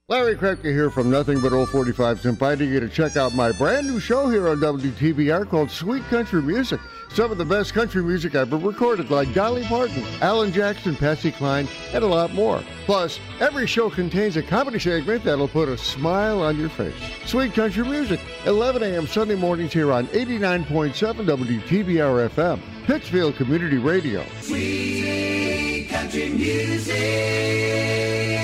[0.08, 3.88] Larry Krepke here from Nothing But Old 45s, inviting you to check out my brand
[3.88, 6.78] new show here on WTBR called Sweet Country Music.
[7.14, 11.66] Some of the best country music ever recorded, like Dolly Parton, Alan Jackson, Patsy Cline,
[11.94, 12.62] and a lot more.
[12.84, 16.94] Plus, every show contains a comedy segment that'll put a smile on your face.
[17.24, 19.06] Sweet Country Music, 11 a.m.
[19.06, 20.92] Sunday mornings here on 89.7
[21.26, 24.24] WTBR FM, Pittsfield Community Radio.
[24.42, 28.35] Sweet country music.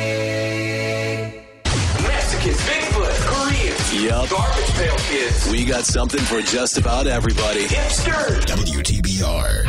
[4.02, 4.28] Yup.
[4.30, 7.66] Garbage Pail Kids, We got something for just about everybody.
[7.66, 8.44] hipsters.
[8.46, 9.66] WTBR.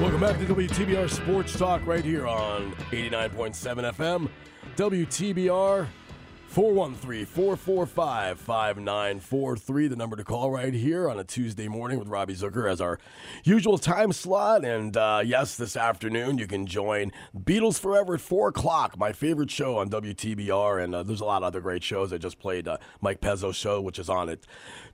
[0.00, 4.28] Welcome back to WTBR Sports Talk right here on 89.7 FM.
[4.76, 5.86] WTBR
[6.54, 12.36] 413 445 5943, the number to call right here on a Tuesday morning with Robbie
[12.36, 13.00] Zucker as our
[13.42, 14.64] usual time slot.
[14.64, 19.50] And uh, yes, this afternoon you can join Beatles Forever at 4 o'clock, my favorite
[19.50, 20.84] show on WTBR.
[20.84, 22.12] And uh, there's a lot of other great shows.
[22.12, 24.46] I just played uh, Mike Pezzo's show, which is on at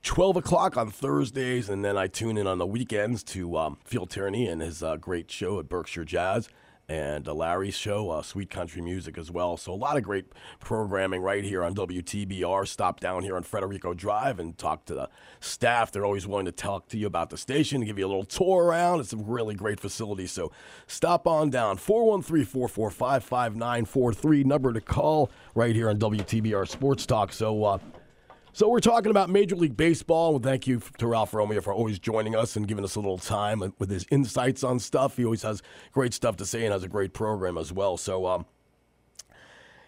[0.02, 1.68] 12 o'clock on Thursdays.
[1.68, 4.96] And then I tune in on the weekends to um, Phil Tierney and his uh,
[4.96, 6.48] great show at Berkshire Jazz
[6.90, 9.56] and uh, Larry's show, uh, Sweet Country Music as well.
[9.56, 12.66] So a lot of great programming right here on WTBR.
[12.66, 15.92] Stop down here on Federico Drive and talk to the staff.
[15.92, 18.64] They're always willing to talk to you about the station, give you a little tour
[18.64, 18.98] around.
[18.98, 20.26] It's a really great facility.
[20.26, 20.50] So
[20.88, 21.78] stop on down.
[21.78, 27.32] 413-445-5943, number to call right here on WTBR Sports Talk.
[27.32, 27.78] So uh,
[28.52, 30.32] so we're talking about Major League Baseball.
[30.32, 33.18] Well, thank you to Ralph Romeo for always joining us and giving us a little
[33.18, 35.16] time with his insights on stuff.
[35.16, 37.96] He always has great stuff to say and has a great program as well.
[37.96, 38.46] So, um,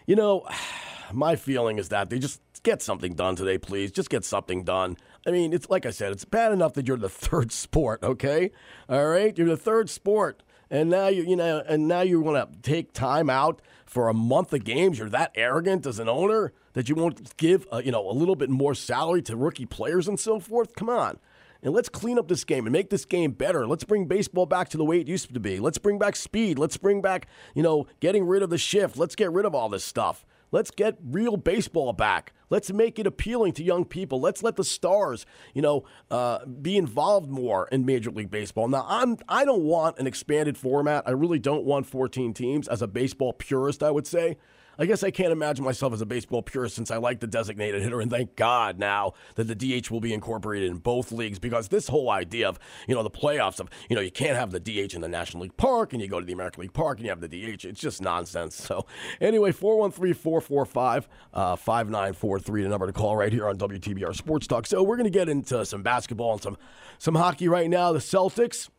[0.07, 0.47] you know,
[1.13, 3.91] my feeling is that they just get something done today, please.
[3.91, 4.97] Just get something done.
[5.27, 8.51] I mean, it's like I said, it's bad enough that you're the third sport, okay?
[8.89, 10.41] All right, you're the third sport,
[10.73, 14.13] and now you you know, and now you want to take time out for a
[14.13, 14.97] month of games.
[14.97, 18.35] You're that arrogant as an owner that you won't give uh, you know a little
[18.35, 20.75] bit more salary to rookie players and so forth.
[20.75, 21.19] Come on.
[21.61, 23.65] And let's clean up this game and make this game better.
[23.65, 25.59] Let's bring baseball back to the way it used to be.
[25.61, 26.59] Let's bring back speed.
[26.59, 28.97] Let's bring back, you know, getting rid of the shift.
[28.97, 30.25] Let's get rid of all this stuff.
[30.53, 32.31] Let's get real baseball back.
[32.51, 34.21] Let's make it appealing to young people.
[34.21, 38.67] Let's let the stars, you know, uh, be involved more in Major League Baseball.
[38.67, 41.05] Now, I'm I don't want an expanded format.
[41.07, 42.67] I really don't want 14 teams.
[42.67, 44.37] As a baseball purist, I would say.
[44.77, 47.81] I guess I can't imagine myself as a baseball purist since I like the designated
[47.81, 51.67] hitter, and thank God now that the DH will be incorporated in both leagues because
[51.67, 54.59] this whole idea of, you know, the playoffs of, you know, you can't have the
[54.59, 57.05] DH in the National League Park and you go to the American League Park and
[57.05, 57.65] you have the DH.
[57.65, 58.61] It's just nonsense.
[58.63, 58.85] So,
[59.19, 64.65] anyway, 413 445 5943, the number to call right here on WTBR Sports Talk.
[64.65, 66.57] So, we're going to get into some basketball and some,
[66.97, 67.91] some hockey right now.
[67.91, 68.69] The Celtics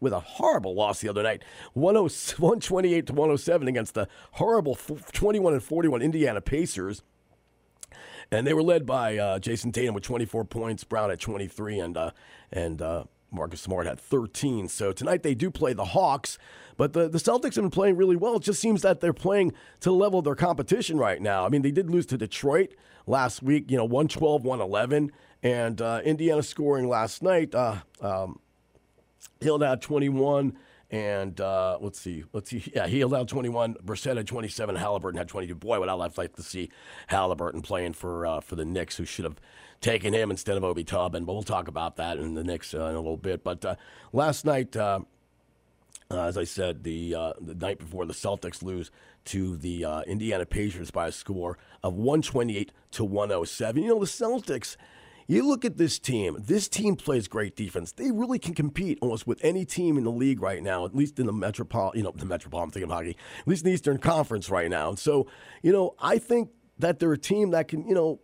[0.00, 1.42] with a horrible loss the other night,
[1.74, 4.74] 10 128 to 107 against the horrible
[5.12, 7.02] 21 and 41 Indiana Pacers.
[8.30, 11.96] And they were led by uh, Jayson Tatum with 24 points, Brown at 23, and
[11.96, 12.10] uh,
[12.52, 14.68] and uh, Marcus Smart had 13.
[14.68, 16.38] So tonight they do play the Hawks,
[16.76, 18.36] but the, the Celtics have been playing really well.
[18.36, 21.44] It just seems that they're playing to the level of their competition right now.
[21.44, 22.74] I mean, they did lose to Detroit
[23.06, 27.54] last week, you know, 112, 111, and uh, Indiana scoring last night.
[27.54, 28.40] Uh, um,
[29.40, 30.56] Hill had 21,
[30.90, 32.72] and uh, let's see, let's see.
[32.74, 33.74] Yeah, he allowed 21.
[33.84, 34.76] Brissett had 27.
[34.76, 35.54] Halliburton had 22.
[35.54, 36.70] Boy, would I like to see
[37.08, 39.36] Halliburton playing for uh, for the Knicks, who should have
[39.80, 41.24] taken him instead of Obi Toppin.
[41.24, 43.44] But we'll talk about that in the Knicks uh, in a little bit.
[43.44, 43.76] But uh,
[44.12, 44.76] last night.
[44.76, 45.00] Uh,
[46.10, 48.90] uh, as I said, the the night before the Celtics lose
[49.26, 53.82] to the Indiana Pacers by a score of 128 to 107.
[53.82, 54.78] You know, the Celtics,
[55.28, 57.92] you look at this team, this team plays great defense.
[57.92, 61.18] They really can compete almost with any team in the league right now, at least
[61.18, 63.98] in the Metropolitan, you know, the Metropolitan, thinking of hockey, at least in the Eastern
[63.98, 64.88] Conference right now.
[64.88, 65.26] And so,
[65.62, 68.20] you know, I think that they're a team that can, you know,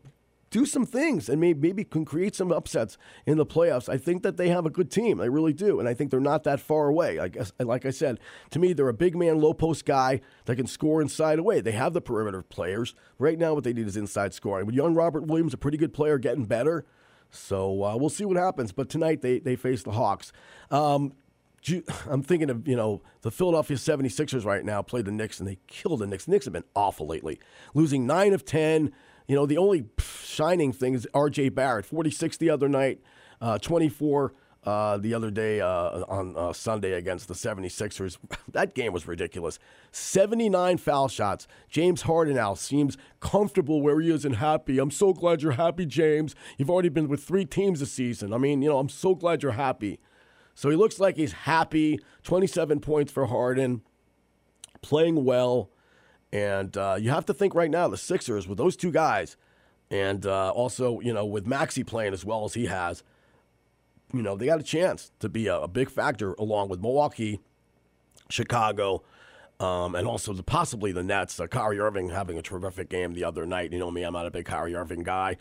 [0.55, 3.89] do some things and maybe, maybe can create some upsets in the playoffs.
[3.89, 5.21] I think that they have a good team.
[5.21, 5.81] I really do.
[5.81, 7.19] And I think they're not that far away.
[7.19, 10.55] I guess, like I said, to me, they're a big man, low post guy that
[10.55, 11.61] can score inside away.
[11.61, 12.95] They have the perimeter players.
[13.19, 14.65] Right now, what they need is inside scoring.
[14.67, 16.87] But young Robert Williams, a pretty good player, getting better.
[17.33, 18.71] So uh, we'll see what happens.
[18.71, 20.31] But tonight, they, they face the Hawks.
[20.71, 21.15] Um,
[22.09, 25.59] I'm thinking of, you know, the Philadelphia 76ers right now play the Knicks, and they
[25.67, 26.27] killed the Knicks.
[26.27, 27.41] The Knicks have been awful lately,
[27.75, 28.93] losing 9 of 10.
[29.27, 31.51] You know, the only shining thing is R.J.
[31.51, 33.01] Barrett, 46 the other night.
[33.41, 34.33] uh, 24
[34.65, 38.17] uh, the other day uh, on uh, Sunday against the 76ers.
[38.53, 39.59] that game was ridiculous.
[39.93, 41.47] 79 foul shots.
[41.69, 44.79] James Harden now seems comfortable where he is and happy.
[44.79, 46.35] I'm so glad you're happy, James.
[46.57, 48.33] You've already been with three teams this season.
[48.33, 50.01] I mean, you know, I'm so glad you're happy.
[50.55, 52.01] So he looks like he's happy.
[52.23, 53.83] 27 points for Harden,
[54.81, 55.71] playing well.
[56.35, 59.37] And uh, you have to think right now, the Sixers, with those two guys,
[59.89, 63.05] and uh, also, you know, with Maxey playing as well as he has,
[64.13, 67.39] you know, they got a chance to be a, a big factor along with Milwaukee,
[68.29, 69.05] Chicago,
[69.61, 71.39] um, and also the, possibly the Nets.
[71.39, 73.73] Uh, Kyrie Irving having a terrific game the other night.
[73.73, 75.37] You know me, I'm not a big Kyrie Irving guy.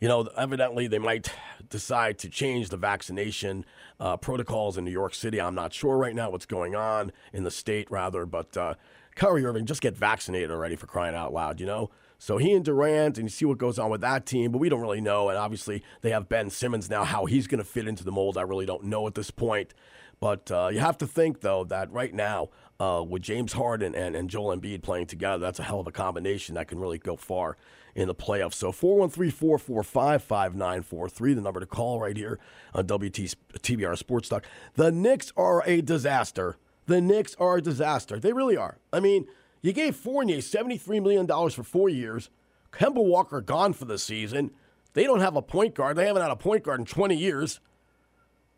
[0.00, 1.30] You know, evidently they might
[1.68, 3.66] decide to change the vaccination
[4.00, 5.42] uh, protocols in New York City.
[5.42, 8.74] I'm not sure right now what's going on in the state, rather, but uh,
[9.14, 11.90] Kyrie Irving, just get vaccinated already for crying out loud, you know?
[12.18, 14.68] So he and Durant, and you see what goes on with that team, but we
[14.68, 15.28] don't really know.
[15.28, 17.02] And obviously, they have Ben Simmons now.
[17.02, 19.74] How he's going to fit into the mold, I really don't know at this point.
[20.20, 24.14] But uh, you have to think, though, that right now, uh, with James Harden and,
[24.14, 27.16] and Joel Embiid playing together, that's a hell of a combination that can really go
[27.16, 27.56] far
[27.96, 28.54] in the playoffs.
[28.54, 32.38] So 413 445 5943, the number to call right here
[32.72, 34.46] on WTBR Sports Talk.
[34.74, 36.56] The Knicks are a disaster.
[36.86, 38.18] The Knicks are a disaster.
[38.18, 38.78] They really are.
[38.92, 39.26] I mean,
[39.60, 42.30] you gave Fournier $73 million for four years.
[42.72, 44.50] Kemba Walker gone for the season.
[44.94, 45.96] They don't have a point guard.
[45.96, 47.60] They haven't had a point guard in 20 years.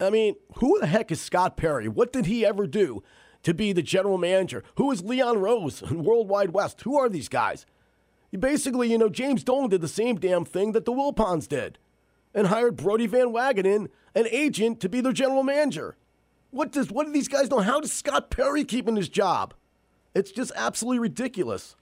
[0.00, 1.88] I mean, who the heck is Scott Perry?
[1.88, 3.02] What did he ever do
[3.42, 4.64] to be the general manager?
[4.76, 6.82] Who is Leon Rose in Worldwide West?
[6.82, 7.66] Who are these guys?
[8.38, 11.78] Basically, you know, James Dolan did the same damn thing that the Wilpons did
[12.34, 15.96] and hired Brodie Van Wagenen, an agent, to be their general manager.
[16.54, 17.58] What does what do these guys know?
[17.58, 19.54] How does Scott Perry keep in his job?
[20.14, 21.74] It's just absolutely ridiculous.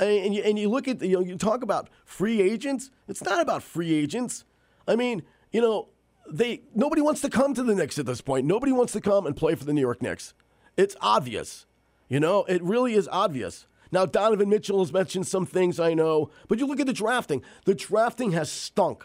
[0.00, 2.90] And, you, and you look at you know you talk about free agents.
[3.06, 4.44] It's not about free agents.
[4.88, 5.22] I mean,
[5.52, 5.88] you know,
[6.28, 8.44] they nobody wants to come to the Knicks at this point.
[8.44, 10.34] Nobody wants to come and play for the New York Knicks.
[10.76, 11.66] It's obvious.
[12.08, 13.66] You know, it really is obvious.
[13.92, 17.42] Now, Donovan Mitchell has mentioned some things I know, but you look at the drafting.
[17.66, 19.04] The drafting has stunk.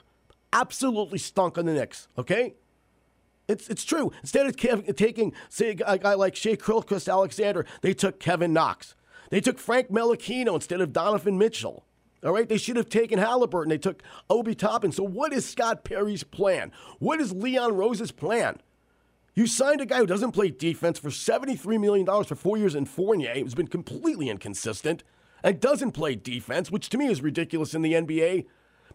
[0.52, 2.56] Absolutely stunk on the Knicks, okay?
[3.48, 4.12] It's, it's true.
[4.22, 8.96] Instead of Kev- taking, say, a guy like Shai Gilgeous-Alexander, they took Kevin Knox.
[9.30, 11.86] They took Frank Melachino instead of Donovan Mitchell.
[12.24, 13.70] All right, they should have taken Halliburton.
[13.70, 14.92] They took Obi Toppin.
[14.92, 16.72] So, what is Scott Perry's plan?
[17.00, 18.60] What is Leon Rose's plan?
[19.36, 22.86] You signed a guy who doesn't play defense for $73 million for four years in
[22.86, 25.04] Fournier, who's been completely inconsistent,
[25.44, 28.48] and doesn't play defense, which to me is ridiculous in the NBA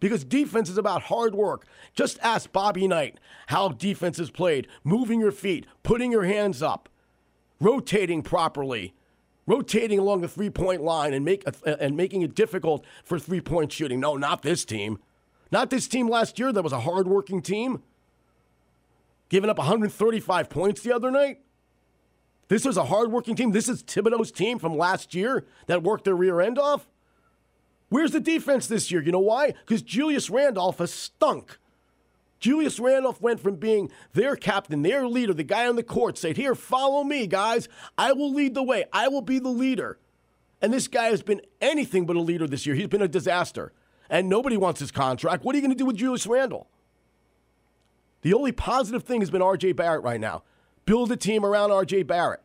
[0.02, 1.64] because defense is about hard work.
[1.94, 6.88] Just ask Bobby Knight how defense is played moving your feet, putting your hands up,
[7.60, 8.94] rotating properly,
[9.46, 13.70] rotating along the three point line and, make, and making it difficult for three point
[13.70, 14.00] shooting.
[14.00, 14.98] No, not this team.
[15.52, 17.80] Not this team last year that was a hard working team
[19.28, 21.38] giving up 135 points the other night.
[22.48, 23.52] This is a hard-working team.
[23.52, 26.86] This is Thibodeau's team from last year that worked their rear end off.
[27.92, 29.02] Where's the defense this year?
[29.02, 29.52] You know why?
[29.66, 31.58] Because Julius Randolph has stunk.
[32.40, 36.38] Julius Randolph went from being their captain, their leader, the guy on the court, said,
[36.38, 37.68] Here, follow me, guys.
[37.98, 38.86] I will lead the way.
[38.94, 39.98] I will be the leader.
[40.62, 42.74] And this guy has been anything but a leader this year.
[42.74, 43.74] He's been a disaster.
[44.08, 45.44] And nobody wants his contract.
[45.44, 46.70] What are you going to do with Julius Randle?
[48.22, 50.44] The only positive thing has been RJ Barrett right now.
[50.86, 52.40] Build a team around RJ Barrett.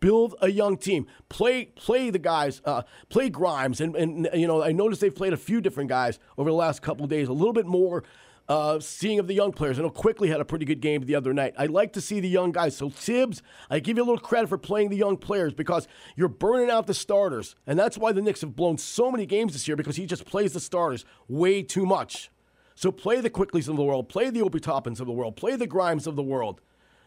[0.00, 1.06] Build a young team.
[1.28, 2.60] Play play the guys.
[2.64, 6.18] Uh, play Grimes, and and you know I noticed they've played a few different guys
[6.38, 7.28] over the last couple days.
[7.28, 8.02] A little bit more
[8.50, 9.78] uh, seeing of the young players.
[9.78, 11.54] I know Quickley had a pretty good game the other night.
[11.56, 12.76] I like to see the young guys.
[12.76, 15.86] So Thibs, I give you a little credit for playing the young players because
[16.16, 19.52] you're burning out the starters, and that's why the Knicks have blown so many games
[19.52, 22.30] this year because he just plays the starters way too much.
[22.74, 25.54] So play the Quickleys of the world, play the Obi Toppins of the world, play
[25.54, 26.60] the Grimes of the world.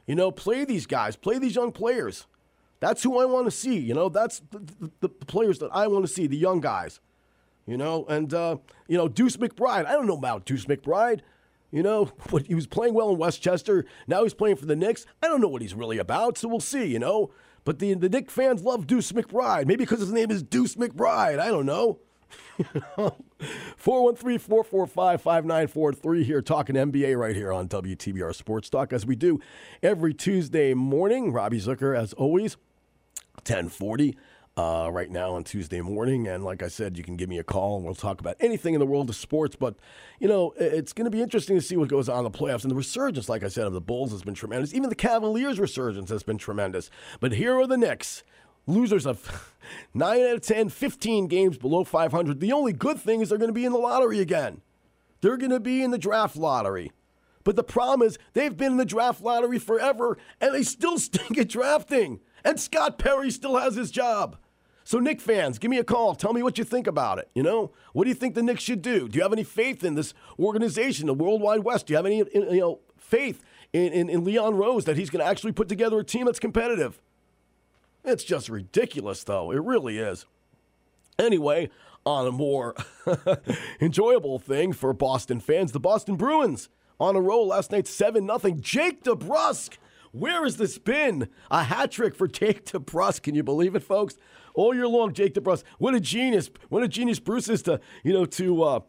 [0.07, 2.25] You know, play these guys, play these young players.
[2.83, 3.79] That's who I want to see.
[3.79, 6.99] You know, that's the, the, the players that I want to see, the young guys.
[7.65, 8.57] You know, and uh,
[8.89, 9.85] you know Deuce McBride.
[9.85, 11.21] I don't know about Deuce McBride.
[11.71, 13.85] You know, but he was playing well in Westchester.
[14.05, 15.05] Now he's playing for the Knicks.
[15.21, 16.83] I don't know what he's really about, so we'll see.
[16.83, 17.31] You know,
[17.63, 19.65] but the the Knick fans love Deuce McBride.
[19.65, 21.39] Maybe because his name is Deuce McBride.
[21.39, 21.99] I don't know.
[23.77, 29.39] 413 445 5943 here, talking NBA right here on WTBR Sports Talk, as we do
[29.81, 31.31] every Tuesday morning.
[31.31, 32.57] Robbie Zucker, as always,
[33.47, 34.17] 1040.
[34.55, 36.27] Uh, right now on Tuesday morning.
[36.27, 38.75] And like I said, you can give me a call and we'll talk about anything
[38.75, 39.55] in the world of sports.
[39.55, 39.75] But,
[40.19, 42.61] you know, it's going to be interesting to see what goes on in the playoffs.
[42.61, 44.71] And the resurgence, like I said, of the Bulls has been tremendous.
[44.75, 46.91] Even the Cavaliers' resurgence has been tremendous.
[47.19, 48.23] But here are the Knicks.
[48.67, 49.55] Losers of
[49.95, 52.39] 9 out of 10, 15 games below 500.
[52.39, 54.61] The only good thing is they're going to be in the lottery again.
[55.21, 56.91] They're going to be in the draft lottery.
[57.43, 61.37] But the problem is they've been in the draft lottery forever and they still stink
[61.37, 62.19] at drafting.
[62.43, 64.37] And Scott Perry still has his job.
[64.85, 66.13] So, Knick fans, give me a call.
[66.13, 67.29] Tell me what you think about it.
[67.33, 69.07] You know, what do you think the Knicks should do?
[69.07, 71.87] Do you have any faith in this organization, the World Wide West?
[71.87, 75.23] Do you have any you know faith in, in, in Leon Rose that he's going
[75.23, 77.01] to actually put together a team that's competitive?
[78.03, 79.51] It's just ridiculous, though.
[79.51, 80.25] It really is.
[81.17, 81.69] Anyway,
[82.05, 82.75] on a more
[83.81, 86.67] enjoyable thing for Boston fans, the Boston Bruins
[86.99, 88.55] on a roll last night, 7 0.
[88.59, 89.77] Jake DeBrusk,
[90.13, 91.27] where has this been?
[91.49, 93.23] A hat trick for Jake DeBrusk.
[93.23, 94.15] Can you believe it, folks?
[94.53, 95.63] All year long, Jake DeBrusk.
[95.79, 96.51] What a genius.
[96.69, 98.79] What a genius Bruce is to, you know, to, uh,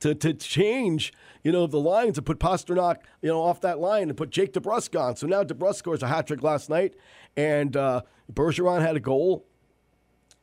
[0.00, 4.10] to, to change, you know, the line to put Pastrnak, you know, off that line
[4.10, 5.16] and put Jake DeBrusk on.
[5.16, 6.94] So now DeBrusk scores a hat trick last night,
[7.34, 9.46] and uh, Bergeron had a goal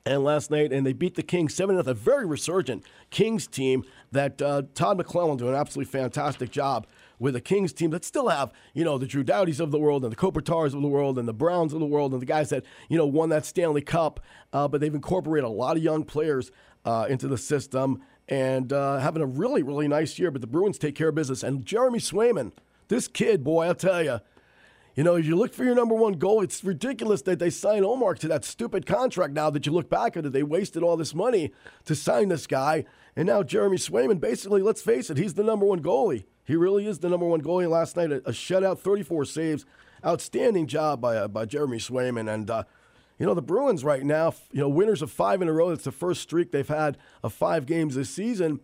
[0.07, 1.91] and last night, and they beat the Kings 7 0.
[1.91, 6.87] A very resurgent Kings team that uh, Todd McLellan doing an absolutely fantastic job
[7.19, 10.03] with a Kings team that still have, you know, the Drew Doughtys of the world
[10.03, 12.49] and the Kopitar's of the world and the Browns of the world and the guys
[12.49, 14.19] that, you know, won that Stanley Cup.
[14.51, 16.51] Uh, but they've incorporated a lot of young players
[16.85, 20.31] uh, into the system and uh, having a really, really nice year.
[20.31, 21.43] But the Bruins take care of business.
[21.43, 22.51] And Jeremy Swayman,
[22.87, 24.19] this kid, boy, I'll tell you,
[24.95, 26.41] you know, if you look for your number one goal.
[26.41, 30.15] It's ridiculous that they signed Omar to that stupid contract now that you look back
[30.15, 30.33] at it.
[30.33, 31.51] They wasted all this money
[31.85, 32.85] to sign this guy.
[33.15, 36.25] And now Jeremy Swayman, basically, let's face it, he's the number one goalie.
[36.45, 37.69] He really is the number one goalie.
[37.69, 39.65] Last night, a, a shutout, 34 saves.
[40.05, 42.31] Outstanding job by, uh, by Jeremy Swayman.
[42.31, 42.63] And, uh,
[43.17, 45.69] you know, the Bruins right now, you know, winners of five in a row.
[45.69, 48.59] It's the first streak they've had of five games this season.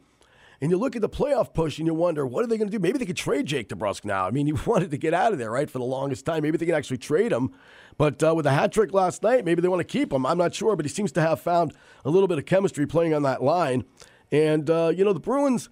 [0.61, 2.77] And you look at the playoff push and you wonder, what are they going to
[2.77, 2.81] do?
[2.81, 4.27] Maybe they could trade Jake DeBrusk now.
[4.27, 6.43] I mean, he wanted to get out of there, right, for the longest time.
[6.43, 7.51] Maybe they can actually trade him.
[7.97, 10.25] But uh, with a hat trick last night, maybe they want to keep him.
[10.25, 11.73] I'm not sure, but he seems to have found
[12.03, 13.85] a little bit of chemistry playing on that line.
[14.31, 15.69] And, uh, you know, the Bruins,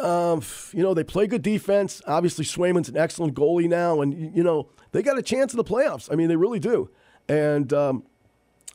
[0.00, 0.42] um,
[0.72, 2.02] you know, they play good defense.
[2.06, 4.00] Obviously, Swayman's an excellent goalie now.
[4.00, 6.10] And, you know, they got a chance in the playoffs.
[6.10, 6.90] I mean, they really do.
[7.28, 8.04] And, um,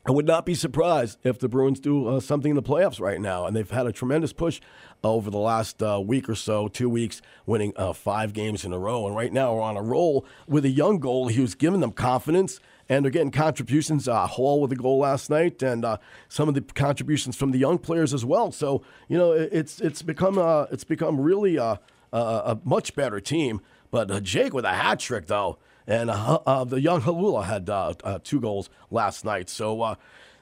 [0.07, 3.19] I would not be surprised if the Bruins do uh, something in the playoffs right
[3.19, 3.47] now.
[3.47, 4.61] And they've had a tremendous push
[5.03, 8.77] over the last uh, week or so, two weeks, winning uh, five games in a
[8.77, 9.07] row.
[9.07, 12.59] And right now we're on a roll with a young goalie who's given them confidence.
[12.87, 14.07] And they're getting contributions.
[14.07, 15.97] Uh, Hall with a goal last night, and uh,
[16.29, 18.51] some of the contributions from the young players as well.
[18.51, 21.79] So you know it, it's it's become uh, it's become really a,
[22.13, 23.61] a, a much better team.
[23.89, 25.57] But uh, Jake with a hat trick though,
[25.87, 29.49] and uh, uh, the young Haula had uh, uh, two goals last night.
[29.49, 29.95] So uh,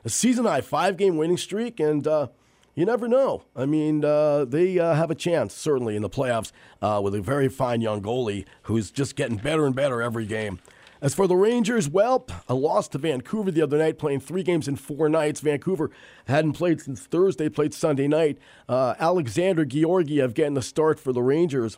[0.04, 2.28] a season high five game winning streak, and uh,
[2.76, 3.44] you never know.
[3.56, 7.22] I mean, uh, they uh, have a chance certainly in the playoffs uh, with a
[7.22, 10.60] very fine young goalie who's just getting better and better every game.
[11.04, 14.70] As for the Rangers, well, a loss to Vancouver the other night, playing three games
[14.70, 15.42] in four nights.
[15.42, 15.92] Vancouver
[16.28, 18.38] hadn't played since Thursday, played Sunday night.
[18.70, 21.78] Uh, Alexander Georgiev getting the start for the Rangers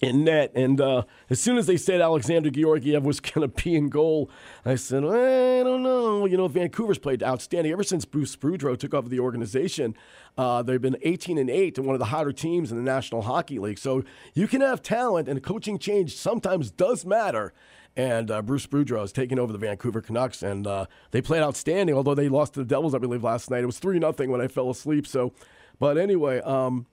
[0.00, 0.52] in net.
[0.54, 4.30] And uh, as soon as they said Alexander Georgiev was going to be in goal,
[4.64, 6.24] I said, I don't know.
[6.24, 9.96] You know, Vancouver's played outstanding ever since Bruce Boudreau took over the organization.
[10.36, 13.22] Uh, they've been 18 and 8 and one of the hotter teams in the National
[13.22, 13.78] Hockey League.
[13.78, 17.52] So you can have talent, and coaching change sometimes does matter.
[17.98, 21.96] And uh, Bruce Boudreau has taking over the Vancouver Canucks, and uh, they played outstanding.
[21.96, 23.64] Although they lost to the Devils, I believe, last night.
[23.64, 25.04] It was three nothing when I fell asleep.
[25.04, 25.32] So,
[25.80, 26.86] but anyway, um,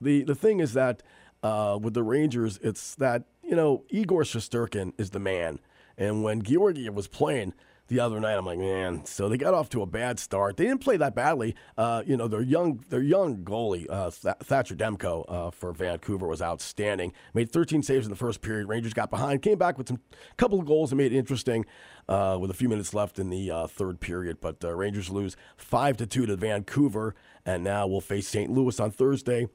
[0.00, 1.02] the the thing is that
[1.42, 5.58] uh, with the Rangers, it's that you know Igor Shesterkin is the man,
[5.98, 7.52] and when Georgiev was playing
[7.88, 9.04] the other night, I'm like, man.
[9.04, 10.56] So they got off to a bad start.
[10.56, 11.54] They didn't play that badly.
[11.78, 16.26] Uh, you know, their young their young goalie uh, Th- Thatcher Demko uh, for Vancouver
[16.26, 17.12] was outstanding.
[17.32, 18.68] Made 13 saves in the first period.
[18.68, 20.00] Rangers got behind, came back with some
[20.36, 21.64] couple of goals and made it interesting
[22.08, 24.38] uh, with a few minutes left in the uh, third period.
[24.40, 27.14] But uh, Rangers lose five to two to Vancouver,
[27.44, 28.50] and now we'll face St.
[28.50, 29.46] Louis on Thursday.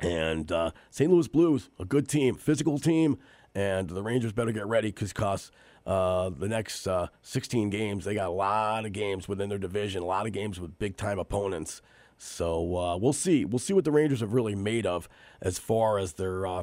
[0.00, 0.52] And
[0.90, 1.10] St.
[1.10, 3.16] Louis Blues, a good team, physical team,
[3.54, 5.50] and the Rangers better get ready because
[5.86, 10.02] uh, the next uh, 16 games, they got a lot of games within their division,
[10.02, 11.82] a lot of games with big time opponents.
[12.16, 13.44] So uh, we'll see.
[13.44, 15.08] We'll see what the Rangers have really made of
[15.42, 16.62] as far as their uh,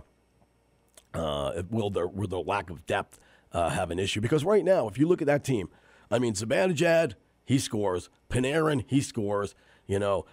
[1.14, 3.20] uh, will their will their lack of depth
[3.52, 4.22] uh, have an issue?
[4.22, 5.70] Because right now, if you look at that team,
[6.10, 7.14] I mean, Zibanejad,
[7.46, 8.10] he scores.
[8.30, 9.54] Panarin, he scores.
[9.88, 10.26] You know,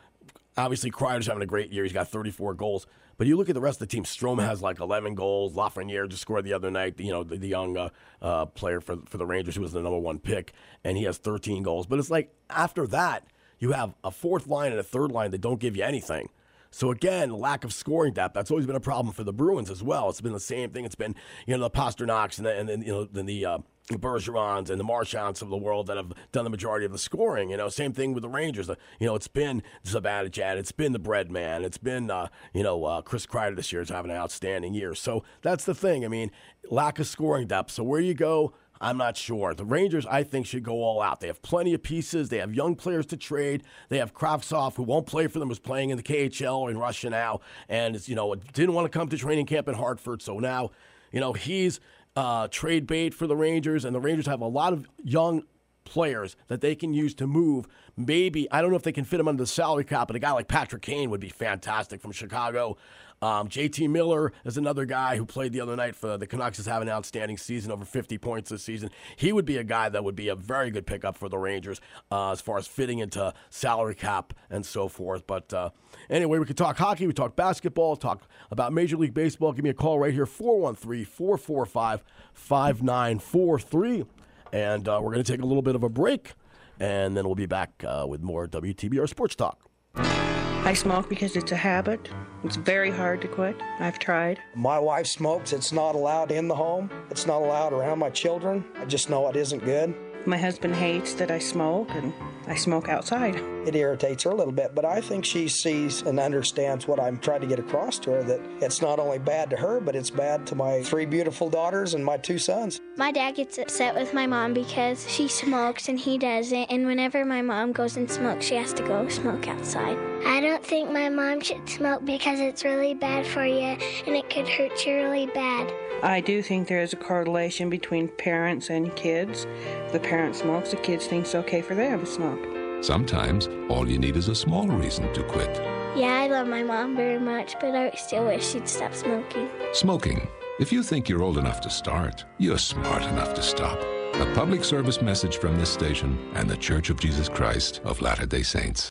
[0.59, 1.85] obviously Kreider's having a great year.
[1.85, 2.87] He's got 34 goals.
[3.17, 4.05] But you look at the rest of the team.
[4.05, 5.55] Stroma has like 11 goals.
[5.55, 7.01] Lafreniere just scored the other night.
[7.01, 7.89] You know, the, the young uh,
[8.23, 10.53] uh, player for for the Rangers who was the number one pick,
[10.85, 11.87] and he has 13 goals.
[11.87, 13.27] But it's like after that,
[13.59, 16.29] you have a fourth line and a third line that don't give you anything.
[16.71, 18.35] So again, lack of scoring depth.
[18.35, 20.09] That's always been a problem for the Bruins as well.
[20.11, 20.85] It's been the same thing.
[20.85, 23.59] It's been you know the Pastrnaks and then and then you know then the uh,
[23.97, 27.51] Bergerons and the Marchands of the world that have done the majority of the scoring.
[27.51, 28.69] You know, same thing with the Rangers.
[28.99, 32.85] You know, it's been Zibanejad, it's been the Bread Man, it's been uh, you know
[32.85, 34.95] uh, Chris Kreider this year is having an outstanding year.
[34.95, 36.05] So that's the thing.
[36.05, 36.31] I mean,
[36.71, 37.71] lack of scoring depth.
[37.71, 38.55] So where you go.
[38.81, 39.55] I'm not sure.
[39.55, 41.19] The Rangers, I think, should go all out.
[41.19, 42.29] They have plenty of pieces.
[42.29, 43.65] They have young players to trade.
[43.89, 47.11] They have Kravtsov, who won't play for them, who's playing in the KHL in Russia
[47.11, 50.23] now, and you know didn't want to come to training camp in Hartford.
[50.23, 50.71] So now,
[51.11, 51.81] you know, he's
[52.19, 55.45] uh, trade bait for the Rangers, and the Rangers have a lot of young
[55.85, 57.69] players that they can use to move.
[57.97, 60.19] Maybe I don't know if they can fit him under the salary cap, but a
[60.19, 62.77] guy like Patrick Kane would be fantastic from Chicago.
[63.21, 66.59] Um, JT Miller is another guy who played the other night for the Canucks.
[66.59, 68.91] Is having an outstanding season, over 50 points this season.
[69.17, 71.81] He would be a guy that would be a very good pickup for the Rangers
[72.11, 75.27] uh, as far as fitting into salary cap and so forth.
[75.27, 75.71] But uh,
[76.09, 79.53] anyway, we could talk hockey, we talk basketball, talk about Major League Baseball.
[79.53, 84.05] Give me a call right here, 413 445 5943.
[84.53, 86.33] And uh, we're going to take a little bit of a break,
[86.81, 89.61] and then we'll be back uh, with more WTBR Sports Talk.
[89.95, 92.09] I smoke because it's a habit.
[92.45, 93.57] It's very hard to quit.
[93.81, 94.41] I've tried.
[94.55, 95.53] My wife smokes.
[95.53, 96.91] It's not allowed in the home.
[97.11, 98.65] It's not allowed around my children.
[98.81, 99.95] I just know it isn't good.
[100.27, 102.13] My husband hates that I smoke, and
[102.47, 103.37] I smoke outside.
[103.67, 107.19] It irritates her a little bit, but I think she sees and understands what I'm
[107.19, 110.11] trying to get across to her that it's not only bad to her, but it's
[110.11, 112.81] bad to my three beautiful daughters and my two sons.
[112.97, 117.25] My dad gets upset with my mom because she smokes and he doesn't, and whenever
[117.25, 119.97] my mom goes and smokes, she has to go smoke outside.
[120.27, 124.31] I don't think my mom should smoke because it's really bad for you and it
[124.31, 125.73] could hurt you really bad.
[126.03, 129.47] I do think there is a correlation between parents and kids.
[129.87, 132.85] If the parent smokes, the kids think it's okay for them to smoke.
[132.85, 135.57] Sometimes all you need is a small reason to quit.
[135.97, 139.49] Yeah, I love my mom very much, but I still wish she'd stop smoking.
[139.73, 140.29] Smoking.
[140.61, 143.81] If you think you're old enough to start, you're smart enough to stop.
[144.15, 148.27] A public service message from this station and the Church of Jesus Christ of Latter
[148.27, 148.91] day Saints.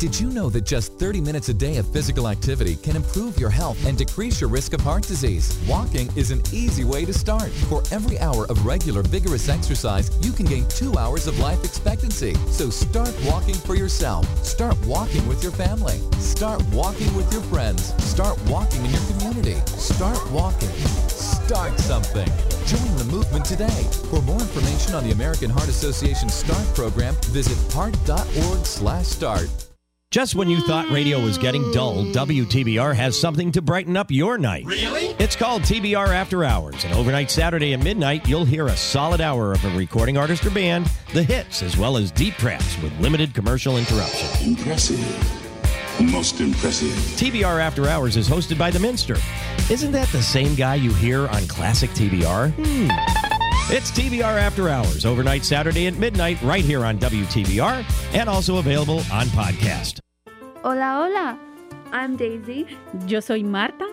[0.00, 3.50] Did you know that just 30 minutes a day of physical activity can improve your
[3.50, 5.58] health and decrease your risk of heart disease?
[5.68, 7.50] Walking is an easy way to start.
[7.68, 12.34] For every hour of regular vigorous exercise, you can gain two hours of life expectancy.
[12.48, 14.26] So start walking for yourself.
[14.44, 15.98] Start walking with your family.
[16.18, 17.92] Start walking with your friends.
[18.02, 19.60] Start walking in your community.
[19.66, 20.70] Start walking.
[21.08, 22.28] Start something.
[22.66, 23.84] Join the movement today.
[24.08, 29.69] For more information on the American Heart Association START program, visit heart.org/start.
[30.10, 34.38] Just when you thought radio was getting dull, WTBR has something to brighten up your
[34.38, 34.64] night.
[34.66, 35.14] Really?
[35.20, 39.52] It's called TBR After Hours, and overnight Saturday at midnight, you'll hear a solid hour
[39.52, 43.32] of a recording artist or band, the hits, as well as deep tracks with limited
[43.34, 44.48] commercial interruption.
[44.48, 44.98] Impressive.
[46.00, 46.90] Most impressive.
[47.16, 49.16] TBR After Hours is hosted by The Minster.
[49.70, 52.50] Isn't that the same guy you hear on classic TBR?
[52.50, 53.29] Hmm.
[53.72, 58.98] It's TBR After Hours, overnight Saturday at midnight, right here on WTBR, and also available
[59.12, 60.00] on podcast.
[60.64, 61.38] Hola, hola.
[61.92, 62.66] I'm Daisy.
[63.06, 63.86] Yo soy Marta.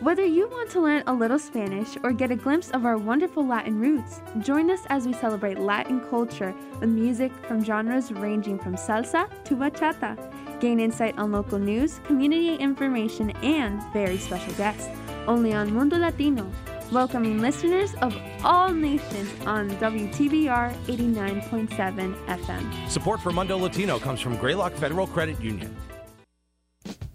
[0.00, 3.46] Whether you want to learn a little Spanish or get a glimpse of our wonderful
[3.46, 8.74] Latin roots, join us as we celebrate Latin culture with music from genres ranging from
[8.74, 10.16] salsa to bachata.
[10.60, 14.88] Gain insight on local news, community information, and very special guests.
[15.26, 16.50] Only on Mundo Latino,
[16.92, 22.90] welcoming listeners of all nations on WTBR 89.7 FM.
[22.90, 25.74] Support for Mundo Latino comes from Greylock Federal Credit Union.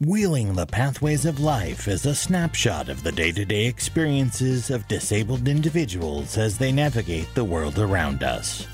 [0.02, 4.88] Wheeling the Pathways of Life is a snapshot of the day to day experiences of
[4.88, 8.66] disabled individuals as they navigate the world around us.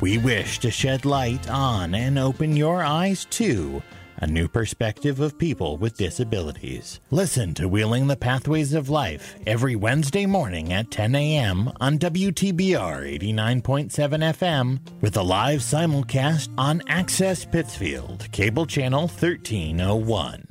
[0.00, 3.80] We wish to shed light on and open your eyes to
[4.22, 7.00] a new perspective of people with disabilities.
[7.10, 11.72] Listen to Wheeling the Pathways of Life every Wednesday morning at 10 a.m.
[11.80, 20.46] on WTBR 89.7 FM with a live simulcast on Access Pittsfield, cable channel 1301.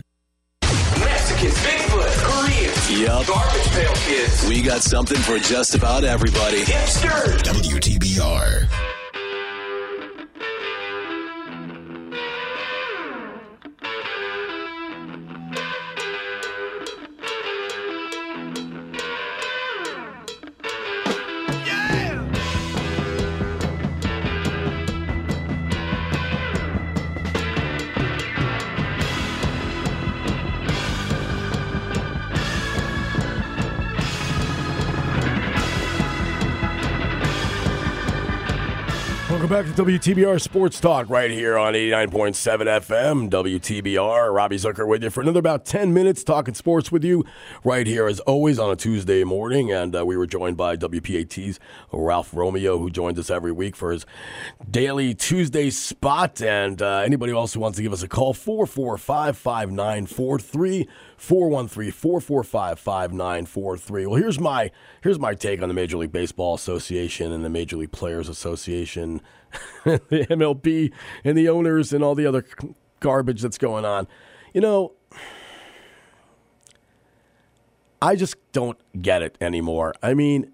[0.99, 3.25] Mexicans, Bigfoot, Koreans, Yup.
[3.25, 6.61] Garbage Pail Kids, We got something for just about everybody.
[6.63, 8.90] Hipsters, WTBR.
[39.51, 44.33] Back to WTBR Sports Talk right here on 89.7 FM, WTBR.
[44.33, 47.25] Robbie Zucker with you for another about 10 minutes talking sports with you
[47.65, 49.69] right here as always on a Tuesday morning.
[49.69, 51.59] And uh, we were joined by WPAT's
[51.91, 54.05] Ralph Romeo, who joins us every week for his
[54.69, 56.41] daily Tuesday spot.
[56.41, 60.87] And uh, anybody else who wants to give us a call, 445 5943.
[61.21, 64.07] 413-445-5943.
[64.07, 64.71] Well, here's my
[65.01, 69.21] here's my take on the Major League Baseball Association and the Major League Players Association,
[69.83, 70.91] the MLB
[71.23, 72.45] and the owners and all the other
[72.99, 74.07] garbage that's going on.
[74.53, 74.93] You know,
[78.01, 79.93] I just don't get it anymore.
[80.01, 80.51] I mean,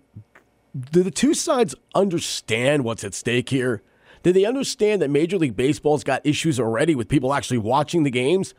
[0.91, 3.81] do the two sides understand what's at stake here?
[4.23, 8.11] Do they understand that Major League Baseball's got issues already with people actually watching the
[8.11, 8.53] games?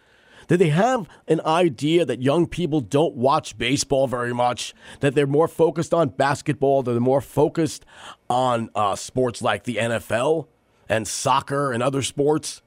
[0.48, 4.74] Do they have an idea that young people don't watch baseball very much?
[5.00, 7.84] That they're more focused on basketball, that they're more focused
[8.30, 10.48] on uh, sports like the NFL
[10.88, 12.62] and soccer and other sports?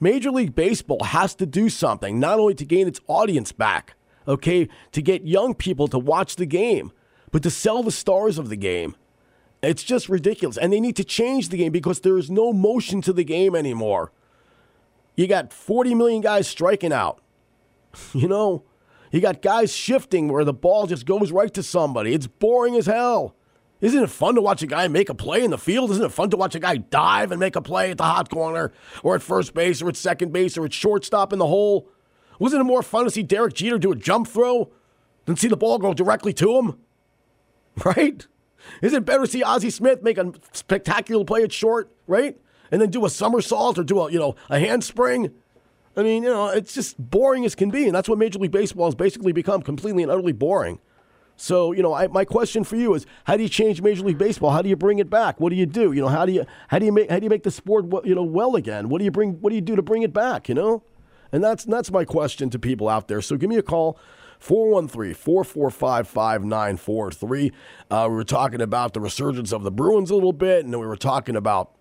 [0.00, 3.96] Major League Baseball has to do something, not only to gain its audience back,
[4.26, 6.90] okay, to get young people to watch the game,
[7.30, 8.96] but to sell the stars of the game.
[9.62, 10.56] It's just ridiculous.
[10.56, 13.54] And they need to change the game because there is no motion to the game
[13.54, 14.10] anymore.
[15.16, 17.20] You got 40 million guys striking out.
[18.14, 18.64] You know,
[19.10, 22.14] you got guys shifting where the ball just goes right to somebody.
[22.14, 23.34] It's boring as hell.
[23.80, 25.90] Isn't it fun to watch a guy make a play in the field?
[25.90, 28.30] Isn't it fun to watch a guy dive and make a play at the hot
[28.30, 31.88] corner or at first base or at second base or at shortstop in the hole?
[32.38, 34.70] Wasn't it more fun to see Derek Jeter do a jump throw
[35.24, 36.78] than see the ball go directly to him?
[37.84, 38.26] Right?
[38.82, 42.36] Isn't it better to see Ozzie Smith make a spectacular play at short, right?
[42.70, 45.32] And then do a somersault or do a, you know, a handspring?
[45.96, 48.52] I mean, you know, it's just boring as can be, and that's what Major League
[48.52, 50.78] Baseball has basically become completely and utterly boring.
[51.36, 54.18] So, you know, I, my question for you is: How do you change Major League
[54.18, 54.50] Baseball?
[54.50, 55.40] How do you bring it back?
[55.40, 55.92] What do you do?
[55.92, 57.86] You know, how do you how do you make how do you make the sport
[58.04, 58.88] you know well again?
[58.88, 59.32] What do you bring?
[59.40, 60.48] What do you do to bring it back?
[60.48, 60.82] You know,
[61.32, 63.22] and that's that's my question to people out there.
[63.22, 63.98] So, give me a call.
[64.38, 67.52] 413 445 5943.
[67.90, 70.80] Uh, We were talking about the resurgence of the Bruins a little bit, and then
[70.80, 71.72] we were talking about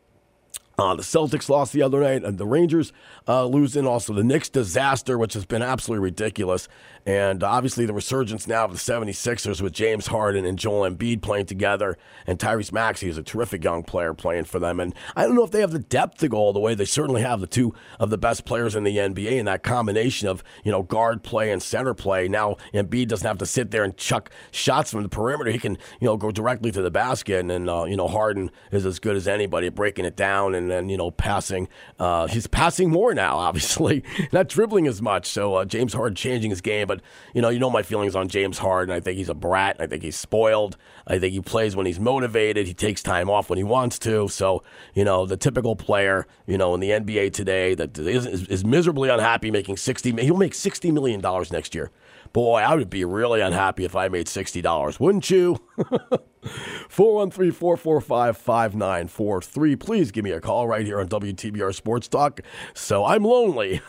[0.80, 2.94] uh, the Celtics lost the other night, and the Rangers
[3.28, 3.86] uh, losing.
[3.88, 6.68] Also, the Knicks disaster, which has been absolutely ridiculous.
[7.10, 11.48] And obviously, the resurgence now of the 76ers with James Harden and Joel Embiid playing
[11.48, 11.98] together.
[12.28, 14.80] And Tyrese Maxey is a terrific young player playing for them.
[14.80, 16.76] And I don't know if they have the depth to go all the way.
[16.76, 20.28] They certainly have the two of the best players in the NBA, and that combination
[20.28, 22.28] of you know guard play and center play.
[22.28, 25.50] Now Embiid doesn't have to sit there and chuck shots from the perimeter.
[25.50, 28.52] He can you know go directly to the basket, and then uh, you know Harden
[28.72, 31.70] is as good as anybody at breaking it down and then you know passing.
[31.98, 35.26] Uh, he's passing more now, obviously, not dribbling as much.
[35.26, 36.99] So uh, James Harden changing his game, but
[37.34, 38.94] you know you know my feelings on James Harden.
[38.94, 39.78] I think he's a brat.
[39.80, 40.78] I think he's spoiled.
[41.08, 42.68] I think he plays when he's motivated.
[42.68, 44.28] He takes time off when he wants to.
[44.28, 48.48] So you know the typical player, you know in the NBA today that is, is,
[48.48, 50.12] is miserably unhappy making sixty.
[50.22, 51.92] He'll make sixty million dollars next year.
[52.32, 55.58] Boy, I would be really unhappy if I made $60, wouldn't you?
[56.42, 59.76] 413 445 5943.
[59.76, 62.42] Please give me a call right here on WTBR Sports Talk.
[62.74, 63.82] So I'm lonely.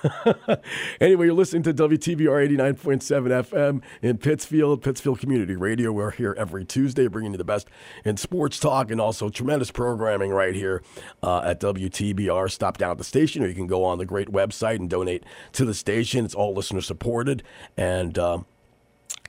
[1.01, 5.93] anyway, you're listening to WTBR 89.7 FM in Pittsfield, Pittsfield Community Radio.
[5.93, 7.69] We're here every Tuesday bringing you the best
[8.05, 10.83] in sports talk and also tremendous programming right here
[11.23, 12.51] uh, at WTBR.
[12.51, 15.25] Stop down at the station or you can go on the great website and donate
[15.53, 16.25] to the station.
[16.25, 17.43] It's all listener supported.
[17.77, 18.19] And,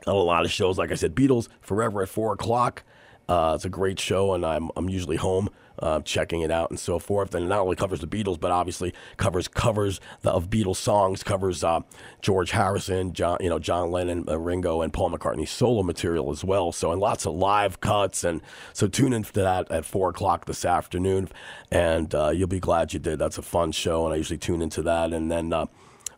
[0.06, 2.84] Got a lot of shows, like I said, Beatles Forever at four o'clock.
[3.28, 5.50] Uh, it's a great show, and I'm I'm usually home
[5.80, 7.34] uh, checking it out and so forth.
[7.34, 11.24] And it not only covers the Beatles, but obviously covers covers the, of Beatles songs,
[11.24, 11.82] covers uh,
[12.22, 16.44] George Harrison, John you know John Lennon, uh, Ringo, and Paul McCartney's solo material as
[16.44, 16.72] well.
[16.72, 18.42] So and lots of live cuts, and
[18.74, 21.30] so tune in to that at four o'clock this afternoon,
[21.72, 23.20] and uh, you'll be glad you did.
[23.20, 25.54] That's a fun show, and I usually tune into that, and then.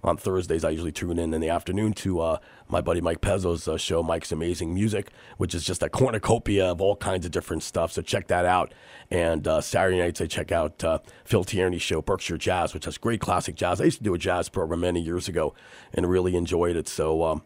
[0.03, 2.37] On Thursdays, I usually tune in in the afternoon to uh,
[2.67, 6.81] my buddy Mike Pezzo's uh, show, Mike's Amazing Music, which is just a cornucopia of
[6.81, 7.93] all kinds of different stuff.
[7.93, 8.73] So check that out.
[9.09, 12.97] And uh, Saturday nights, I check out uh, Phil Tierney's show, Berkshire Jazz, which has
[12.97, 13.79] great classic jazz.
[13.79, 15.53] I used to do a jazz program many years ago
[15.93, 16.89] and really enjoyed it.
[16.89, 17.43] So um,